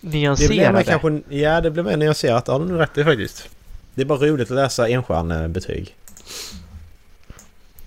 [0.01, 0.83] Det blir nyanserade.
[0.83, 1.21] kanske...
[1.29, 2.43] Ja, det blir mer nyanserat.
[2.47, 3.49] Ja, du har rätt i faktiskt.
[3.95, 5.95] Det är bara roligt att läsa enstjärnebetyg.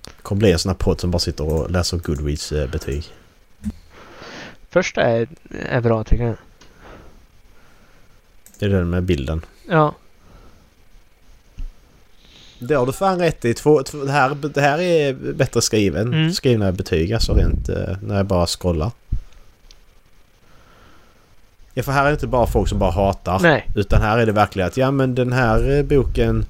[0.05, 3.03] Det kommer bli en sån här podd som bara sitter och läser Goodreads-betyg.
[4.77, 5.27] Första är,
[5.69, 6.35] är bra tycker jag.
[8.59, 9.45] Det är den med bilden.
[9.69, 9.93] Ja,
[12.59, 13.53] Det har du fan rätt i.
[13.53, 16.07] Två, två, det, här, det här är bättre skriven.
[16.13, 16.31] Mm.
[16.33, 18.91] Skrivna betyg alltså rent eh, när jag bara scrollar.
[21.73, 23.39] Ja, för här är det inte bara folk som bara hatar.
[23.39, 23.69] nej.
[23.75, 26.45] Utan här är det verkligen att ja men den här eh, boken...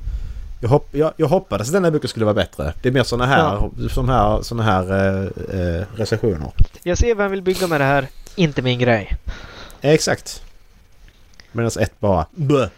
[0.60, 2.74] Jag, hopp, jag, jag hoppades att den här boken skulle vara bättre.
[2.82, 6.52] Det är mer såna här, såna här, såna här eh, eh, recensioner.
[6.84, 8.08] Jag ser han vill bygga med det här.
[8.36, 9.18] Inte min grej.
[9.82, 10.44] Exakt.
[11.52, 12.26] Medan ett bara...
[12.32, 12.70] Blö.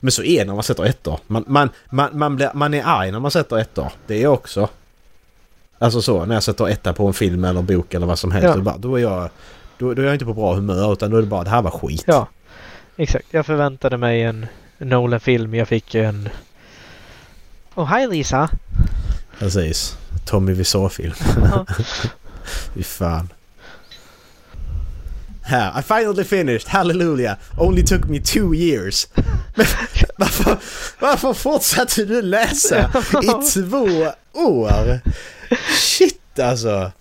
[0.00, 1.18] Men så är det när man sätter ettor.
[1.26, 3.92] Man, man, man, man, blir, man är arg när man sätter ettor.
[4.06, 4.68] Det är jag också.
[5.78, 8.48] Alltså så, när jag sätter etta på en film eller bok eller vad som helst.
[8.48, 8.56] Ja.
[8.56, 9.30] Då, bara, då, är jag,
[9.78, 11.62] då, då är jag inte på bra humör utan då är det bara det här
[11.62, 12.04] var skit.
[12.06, 12.28] Ja,
[12.96, 13.26] exakt.
[13.30, 14.46] Jag förväntade mig en
[14.78, 15.54] Nolan-film.
[15.54, 16.28] Jag fick en...
[17.74, 18.50] Oh, hi Lisa!
[19.38, 19.96] Precis.
[20.24, 21.12] Tommy Wiseau-film.
[22.74, 23.28] Fy fan.
[25.42, 27.38] Här, I finally finished, hallelujah!
[27.58, 29.06] Only took me two years.
[29.56, 29.66] Men
[30.16, 30.58] varför,
[31.00, 32.90] varför fortsatte du läsa
[33.22, 35.00] i två år?
[35.72, 36.92] Shit alltså!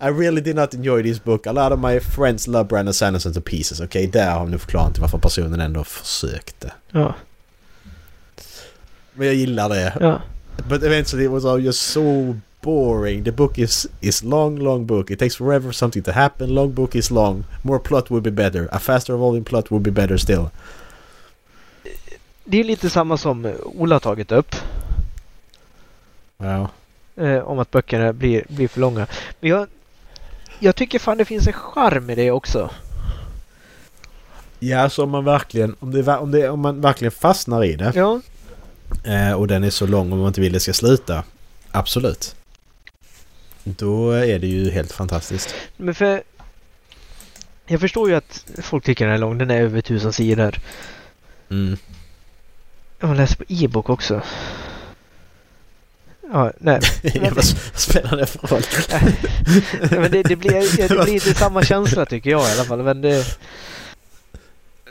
[0.00, 1.46] I really did not enjoy this book.
[1.46, 3.80] A lot of my friends love Brandon Sanderson to pieces.
[3.80, 6.72] Okej, där har nu förklarat till varför personen ändå försökte.
[6.90, 7.14] Ja,
[9.18, 9.92] Men jag gillar det.
[10.00, 10.20] ja.
[10.68, 13.24] But eventually it was all just so boring.
[13.24, 15.10] The book is is long, long book.
[15.10, 16.54] It takes forever for something to happen.
[16.54, 17.44] Long book is long.
[17.62, 18.68] More plot would be better.
[18.72, 20.48] A faster evolving plot would be better still.
[22.44, 24.54] Det är lite samma som Ola har tagit upp.
[26.36, 26.68] Ja.
[27.16, 29.06] Eh, om att böckerna blir, blir för långa.
[29.40, 29.66] Men jag,
[30.58, 32.70] jag tycker fan det finns en charm i det också.
[34.58, 35.76] Ja, så om man verkligen...
[35.80, 38.20] Om, det, om, det, om man verkligen fastnar i det Ja,
[39.04, 41.24] eh, och den är så lång och man inte vill det ska sluta.
[41.70, 42.36] Absolut.
[43.64, 45.54] Då är det ju helt fantastiskt.
[45.76, 46.22] men för...
[47.66, 49.38] Jag förstår ju att folk tycker den är lång.
[49.38, 50.58] Den är över tusen sidor.
[51.50, 51.76] Mm.
[53.00, 54.22] Jag läser på e-bok också.
[56.32, 56.80] Ja, nej.
[57.02, 58.62] Ja, vad spelar det för roll?
[60.00, 62.82] Men det, det, blir, det blir inte samma känsla tycker jag i alla fall.
[62.82, 63.38] Men det,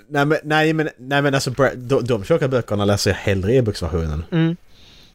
[0.10, 4.24] nej, men, nej, men, nej men alltså de, de tjocka böckerna läser jag hellre e-boksversionen.
[4.32, 4.55] Mm,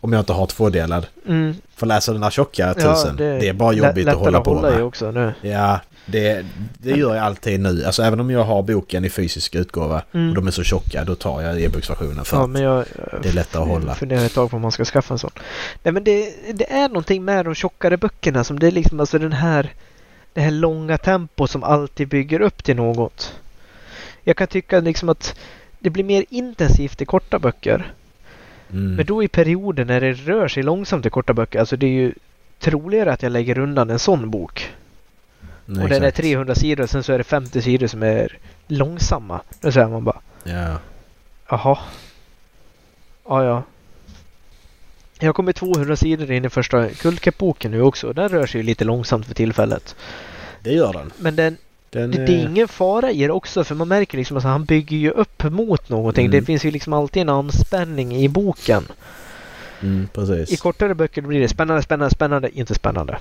[0.01, 1.07] Om jag inte har tvådelad.
[1.28, 1.55] mm.
[1.76, 4.74] För läsa den här tjocka tusen, det, är bara jobbigt att hålla på hålla i
[4.74, 4.82] med.
[4.84, 5.32] också nu.
[5.43, 6.45] Ja, det,
[6.78, 7.84] det gör jag alltid nu.
[7.84, 10.28] Alltså även om jag har boken i fysisk utgåva Mm.
[10.28, 12.84] och de är så tjocka, då tar jag e-boksversionen för Ja, att men jag,
[13.22, 13.95] det är lättare att hålla.
[13.95, 15.30] funderar ett tag på om man ska skaffa en sån.
[15.82, 19.18] Nej men det, det är någonting med de tjockare böckerna som det är liksom alltså
[19.18, 19.72] den här
[20.34, 23.34] det här långa tempot som alltid bygger upp till något.
[24.24, 25.38] Jag kan tycka liksom att
[25.78, 27.92] det blir mer intensivt i korta böcker.
[28.70, 28.94] Mm.
[28.94, 31.90] Men då i perioder när det rör sig långsamt i korta böcker, alltså det är
[31.90, 32.14] ju
[32.58, 34.72] troligare att jag lägger undan en sån bok.
[35.66, 36.16] Nej, och den är exakt.
[36.16, 39.40] 300 sidor och sen så är det 50 sidor som är långsamma.
[39.60, 40.78] Då säger man bara Ja.
[41.48, 41.78] Jaha.
[43.24, 43.62] Ja, ja.
[45.18, 48.12] Jag kommer 200 sidor in i första Kultkepp-boken nu också.
[48.12, 49.96] Den rör sig ju lite långsamt för tillfället.
[50.60, 51.12] Det gör den.
[51.18, 51.56] Men den,
[51.93, 54.97] den det, är ingen fara i det också för man märker liksom att han bygger
[54.97, 56.26] ju upp mot någonting.
[56.26, 56.40] Mm.
[56.40, 58.84] Det finns ju liksom alltid en anspänning i boken.
[59.80, 60.09] Mm.
[60.49, 63.18] I kortare böcker blir det spännande, spännande, spännande, inte spännande.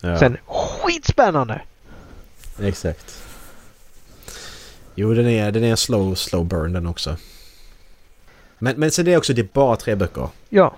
[0.00, 1.60] ja, Sen skitspännande!
[2.62, 3.22] Exakt.
[4.94, 7.16] Jo, den är, den är slow, slow burn den också.
[8.58, 10.28] Men, men sen det är också, det är bara tre böcker.
[10.48, 10.76] Ja,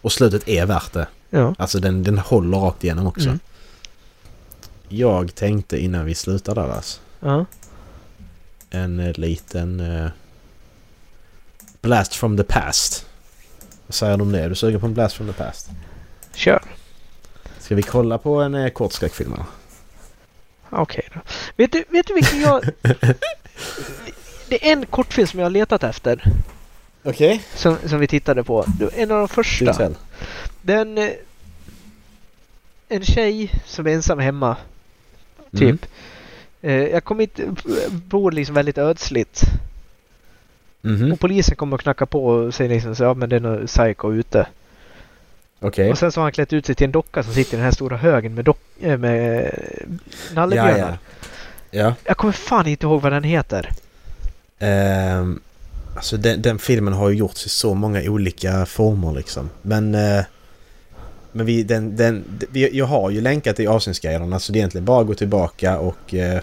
[0.00, 1.06] Och slutet är värt det.
[1.30, 1.54] ja.
[1.58, 3.28] Alltså den, den håller rakt igenom också.
[3.28, 3.38] Mm.
[4.88, 7.00] Jag tänkte innan vi slutar där alltså.
[7.20, 7.44] ja.
[8.70, 9.80] En eh, liten...
[9.80, 10.10] eh,
[11.80, 13.06] blast from the past.
[13.86, 14.40] Vad säger du om det?
[14.40, 15.68] Är du sugen på en blast from the past?
[16.34, 16.62] Kör!
[17.58, 19.44] Ska vi kolla på en eh, kort skräckfilm eller?
[20.70, 21.20] Okej då.
[21.56, 22.64] Vet du, vet du vilken jag...
[24.48, 26.32] Det är en kortfilm som jag har letat efter.
[27.02, 27.42] Okej.
[27.54, 28.66] Som, som vi tittade på.
[28.96, 29.70] En av de första.
[29.70, 29.90] Okay.
[30.62, 30.98] Den...
[30.98, 31.10] eh,
[32.88, 34.56] En tjej som är ensam hemma.
[35.58, 35.86] Typ.
[36.62, 36.80] Mm.
[36.82, 37.54] Eh, Jag kommer inte...
[37.90, 39.42] Bor liksom väldigt ödsligt.
[40.82, 41.12] Mhm.
[41.12, 43.66] Och polisen kommer och knackar på och säger liksom så ja men det är någon
[43.66, 44.46] psycho ute.
[45.60, 45.90] Okej.
[45.90, 47.64] Och sen så har han klätt ut sig till en docka som sitter i den
[47.64, 49.44] här stora högen med, dock, äh, med
[49.80, 50.78] Ja, nallebjörnar.
[50.78, 50.98] ja.
[51.70, 51.94] Ja.
[52.04, 53.70] Jag kommer fan inte ihåg vad den heter.
[54.58, 55.40] Ehm,
[55.96, 59.50] alltså den, den filmen har ju gjorts i så många olika former liksom.
[59.62, 59.94] Men...
[59.94, 60.24] eh,
[61.36, 64.84] men vi, den, den, vi, jag har ju länkat i avsnittsguiderna så det är egentligen
[64.84, 66.40] bara att gå tillbaka och eh,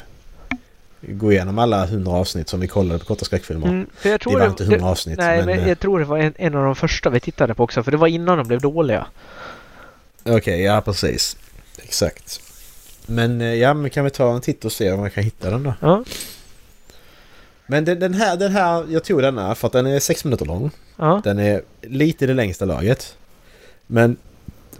[1.02, 3.68] gå igenom alla hundra avsnitt som vi kollade på korta skräckfilmer.
[3.68, 5.18] Mm, för jag det tror var inte hundra det, avsnitt.
[5.18, 7.56] Nej, men, men, eh, jag tror det var en, en av de första vi tittade
[7.56, 7.84] på också.
[7.84, 9.08] För det var innan de blev dåliga.
[10.24, 11.38] Okej, ja precis.
[11.84, 12.42] Exakt.
[13.06, 15.50] Men eh, ja, men kan vi ta en titt och se om man kan hitta
[15.50, 15.74] den då?
[15.80, 16.04] Ja,
[17.66, 20.46] Men den, den, här, den här, jag tog denna för att den är sex minuter
[20.46, 20.72] lång.
[20.98, 21.22] ja.
[21.24, 23.18] Den är lite i det längsta laget.
[23.88, 24.30] Men det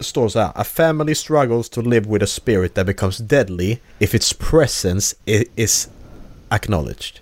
[0.02, 0.52] står så här.
[0.54, 5.16] A family struggles to live with a spirit that becomes deadly if its presence
[5.56, 5.88] is
[6.48, 7.18] acknowledged.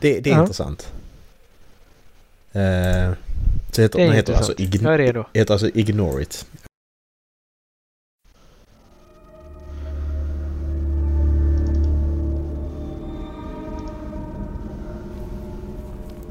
[0.00, 0.40] Det, det är Ja.
[0.40, 0.92] intressant.
[2.52, 3.12] Eh,
[3.72, 5.24] så heter, Det är heter alltså, ign- Jag är redo.
[5.34, 6.46] heter alltså Ignore It.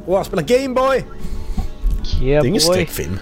[0.07, 0.97] Åh, han spelar Gameboy!
[2.21, 3.19] Yeah, det är ingen skräckfilm.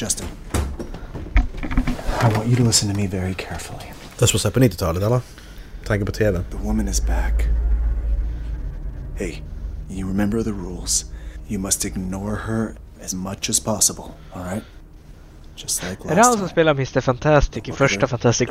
[0.00, 0.26] Justin,
[2.22, 3.92] I want you to listen to me very carefully.
[4.18, 5.20] Det sig på 90-talet eller?
[5.86, 6.38] Tanke på TV.
[6.50, 7.48] The woman is back.
[9.16, 9.42] Hey,
[9.90, 11.04] you remember the rules.
[11.50, 12.68] You must ignore her
[13.04, 14.64] as much as possible, alright?
[15.56, 18.06] Just like Är det last han som spelar Mr Fantastic i första.
[18.06, 18.48] Fantastic?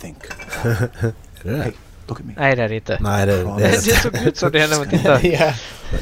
[0.00, 0.16] Think.
[0.64, 1.12] Är
[1.42, 1.62] det det?
[1.62, 1.72] Hey,
[2.08, 2.34] look at me.
[2.36, 2.98] Nej, det är det inte.
[3.00, 5.20] Nej, det, Det, det såg ut som det när man.
[5.22, 5.54] Ja.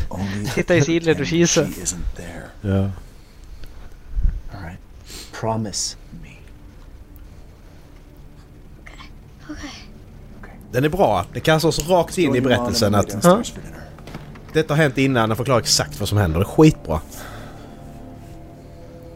[0.08, 1.66] Only Titta i sidled och kisa.
[2.60, 2.90] Ja.
[5.42, 6.28] Promise me.
[10.70, 11.26] Den är bra.
[11.32, 13.26] Det kastar oss rakt in i berättelsen att
[14.52, 16.38] detta har hänt innan och förklarar exakt vad som händer.
[16.38, 17.00] Det är skitbra.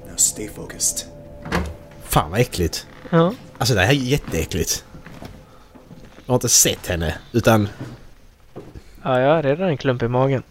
[0.08, 1.08] Now stay focused.
[2.02, 2.86] Fan vad äckligt.
[3.10, 3.34] Ja.
[3.58, 4.84] Alltså det här är jätteäckligt.
[6.26, 7.68] Jag har inte sett henne utan...
[9.02, 10.42] ja, jag har redan en klump i magen.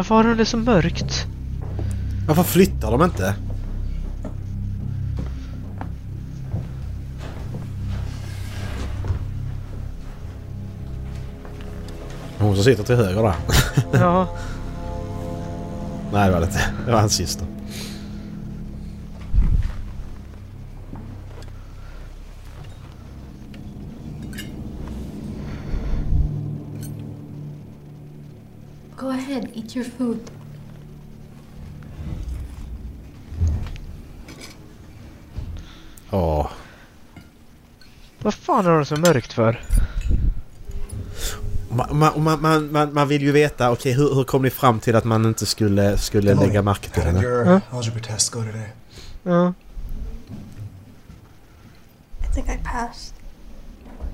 [0.00, 1.26] Varför har de det så mörkt?
[2.28, 3.34] Varför flyttar de inte?
[12.38, 13.34] Hon som sitter till höger där.
[13.92, 14.28] Ja,
[16.12, 16.64] Nej det var det inte.
[16.86, 17.46] Det var hans syster.
[29.30, 30.18] ahead, eat your food.
[36.10, 36.50] Ja.
[38.18, 39.60] Vad fan har de så mörkt för?
[41.70, 44.80] Man, man, man, man, man vill ju veta, okej okay, hur, hur kom ni fram
[44.80, 47.22] till att man inte skulle, skulle lägga märke till henne?
[47.22, 47.60] Ja.
[49.22, 49.54] ja.
[52.20, 52.58] I think I
[53.82, 54.08] Jag vet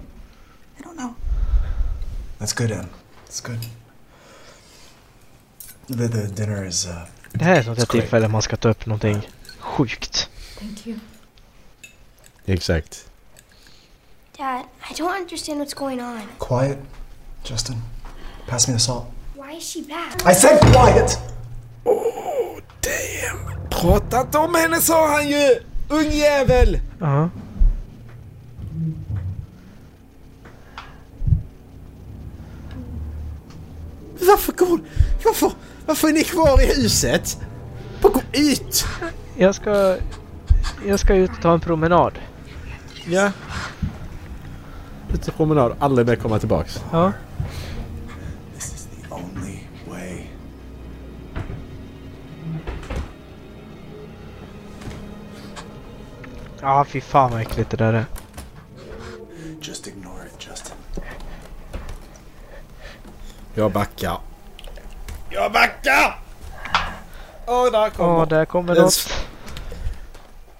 [2.58, 2.58] inte.
[2.58, 2.86] Det är bra, Em.
[3.40, 3.85] är bra.
[5.88, 6.92] The, the dinner is, uh,
[7.32, 9.28] Det här är ett sånt tillfälle man ska ta upp någonting
[9.58, 10.28] sjukt.
[10.58, 10.98] Thank you.
[12.46, 13.06] Exakt.
[14.38, 16.22] Dad, I don't understand what's going on.
[16.38, 16.78] quiet.
[17.44, 17.82] Justin,
[18.48, 19.06] pass me the salt.
[19.34, 20.22] Why is she back?
[20.32, 21.18] I said quiet!
[23.70, 25.58] Prata inte om henne sa han ju!
[25.88, 26.80] Ungjävel!
[27.00, 27.30] Ja.
[34.20, 34.80] Varför går...
[35.24, 35.52] Varför...
[35.86, 37.40] Varför är ni kvar i huset?
[38.02, 38.86] Gå ut!
[39.36, 39.96] Jag ska...
[40.86, 42.12] Jag ska ut och ta en promenad.
[43.04, 43.32] Ja.
[45.08, 46.84] Lite promenad, aldrig mer komma tillbaks.
[46.92, 47.12] Ja.
[48.54, 49.58] This is the only
[49.88, 50.22] way.
[56.60, 58.06] Ja, fy fan vad äckligt det där är.
[59.60, 60.76] Just ignore it, Justin.
[63.54, 64.18] Jag backar.
[65.36, 66.18] Jag backar!
[67.46, 68.14] Åh, där kommer...
[68.14, 69.08] Åh, där kommer Den något.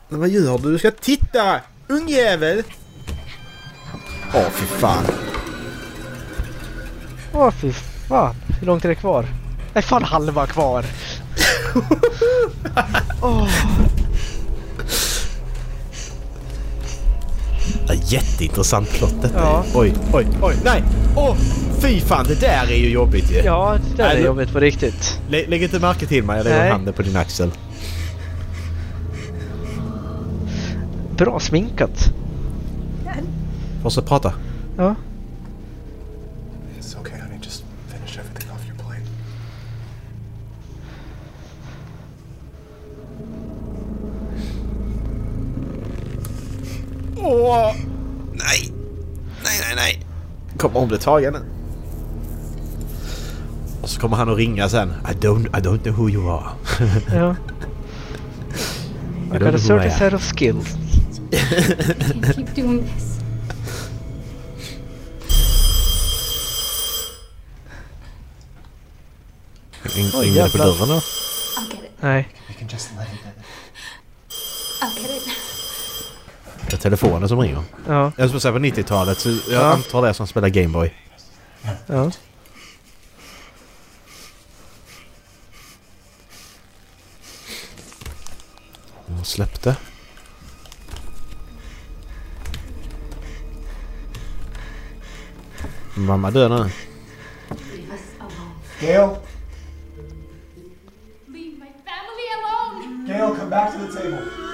[0.09, 0.73] Men vad gör du?
[0.73, 1.61] Du ska titta!
[1.89, 2.63] Ungjävel!
[4.35, 5.05] Åh, fy fan.
[7.33, 7.73] Åh, fy
[8.09, 8.35] fan.
[8.61, 9.27] Hur långt är det kvar?
[9.73, 10.85] Nej, fan halva kvar.
[13.23, 13.49] Ja,
[17.95, 19.65] jätteintressant plott detta Ja.
[19.75, 20.83] Oj, oj, oj, nej!
[21.17, 21.37] Åh,
[21.81, 23.37] fy fan, det där är ju jobbigt ju.
[23.37, 25.21] Ja, det där Nej, är jobbigt på riktigt.
[25.29, 26.71] Lä lägg inte märke till mig, jag lägger Nej.
[26.71, 27.51] handen på din axel.
[31.17, 32.13] Bra sminkat.
[33.83, 34.33] Måste prata.
[34.77, 34.95] Ja.
[36.81, 37.39] It's okay, honey.
[37.43, 39.03] Just finish everything off your plate.
[47.29, 47.75] Åh!
[48.33, 48.73] Nej!
[49.45, 50.07] Nej, nej, nej!
[50.59, 51.41] Kommer omhändertagande.
[53.83, 54.89] Och så kommer han att ringa sen.
[54.89, 56.51] I don't, I don't know who you are.
[57.15, 57.37] Ja.
[59.37, 60.77] I got a certain set of skills.
[62.35, 63.19] Keep doing this.
[69.83, 71.01] Ring, Oj, ringer det på dörren då?
[72.01, 72.29] Nej.
[72.49, 73.33] You can just let it in.
[74.83, 75.47] I'll get it.
[76.87, 77.63] Telefonen som ringer.
[77.87, 78.13] Ja.
[78.17, 79.73] Jag skulle säga på 90-talet så jag Ja.
[79.73, 80.95] antar det är som spelar Gameboy.
[81.87, 82.11] Ja.
[89.07, 89.77] Hon släppte.
[95.95, 96.71] Mamma dör nu.
[98.81, 99.09] Gail!
[101.27, 103.09] Leave my family alone!
[103.09, 104.46] Gail, come back to the table.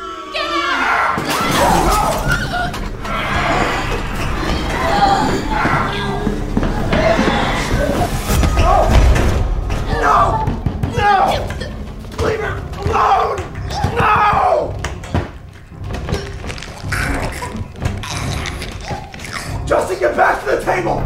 [19.67, 21.03] Justin, get back to the table!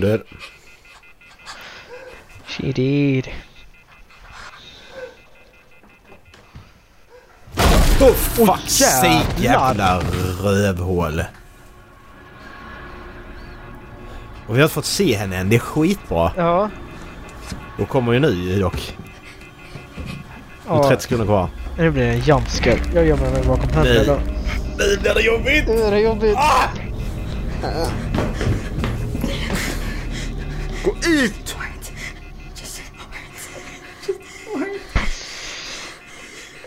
[0.00, 0.24] Dör.
[2.46, 3.45] She did.
[8.00, 9.34] Oh, fuck jävlar.
[9.38, 10.00] jävla
[10.42, 11.22] rövhål.
[14.46, 15.48] Och vi har inte fått se henne än.
[15.48, 16.32] Det är skitbra.
[16.36, 16.70] Ja.
[17.78, 18.96] Då kommer ju nu dock.
[20.68, 20.88] Ja.
[20.88, 21.48] 30 sekunder kvar.
[21.78, 22.78] Nu blir det en jumpscare.
[22.94, 24.18] Jag gömmer mig bakom henne då.
[24.78, 25.68] Nu blir det jobbigt!
[25.68, 26.38] Nu är det jobbigt.
[30.84, 31.56] Gå ut!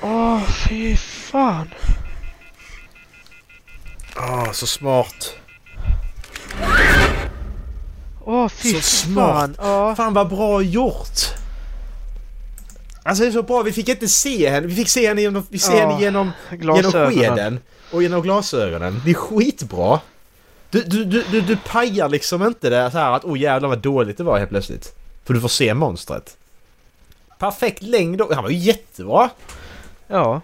[0.01, 0.97] Åh, fy
[1.29, 1.69] fan.
[4.17, 5.33] Åh, så smart.
[8.25, 9.55] Åh, fy Så smart.
[9.55, 9.55] fan.
[9.57, 9.95] Ja.
[9.95, 11.19] Fan vad bra gjort!
[13.03, 14.67] Alltså det är så bra, vi fick inte se henne.
[14.67, 17.59] Vi fick se henne genom, vi ser Ja, henne genom, genom skeden
[17.91, 19.01] och genom glasögonen.
[19.05, 19.99] Det är skitbra.
[20.69, 23.79] Du, du, du, du, du pajar liksom inte det så här att oh jävlar vad
[23.79, 24.95] dåligt det var helt plötsligt.
[25.25, 26.37] För du får se monstret.
[27.39, 29.29] Perfekt längd och han var ju jättebra.
[30.07, 30.41] Ja.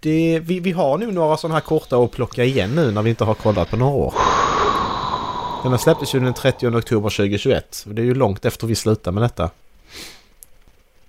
[0.00, 3.10] Det, vi, vi har nu några sådana här korta att plocka igen nu när vi
[3.10, 4.14] inte har kollat på några år.
[5.62, 7.84] Den här släpptes ju den 30 oktober 2021.
[7.86, 9.50] Och det är ju långt efter vi slutade med detta.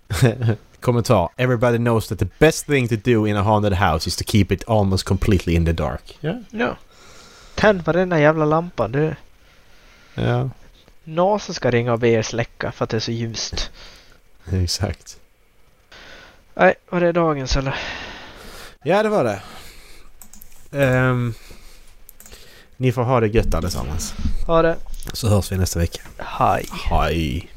[0.80, 1.30] Kommentar.
[1.38, 4.46] Everybody knows that the best thing to do in a haunted house is to keep
[4.50, 6.18] it almost completely in the dark.
[6.20, 6.34] Ja.
[6.50, 6.78] Ja.
[7.56, 8.88] Tänd varenda jävla lampa.
[8.88, 9.16] Det,
[10.14, 10.50] Ja,
[11.04, 13.72] NASA ska ringa och be er släcka för att det är så ljust.
[14.52, 15.18] exakt.
[16.54, 17.76] Nej, var det dagens eller?
[18.84, 19.42] Ja, det var det.
[20.72, 21.34] Ehm,
[22.78, 24.14] ni får ha det gött allesammans.
[24.48, 24.78] Ha det.
[25.14, 26.02] Så hörs vi nästa vecka.
[26.18, 26.66] Hej.
[26.90, 27.50] Hej!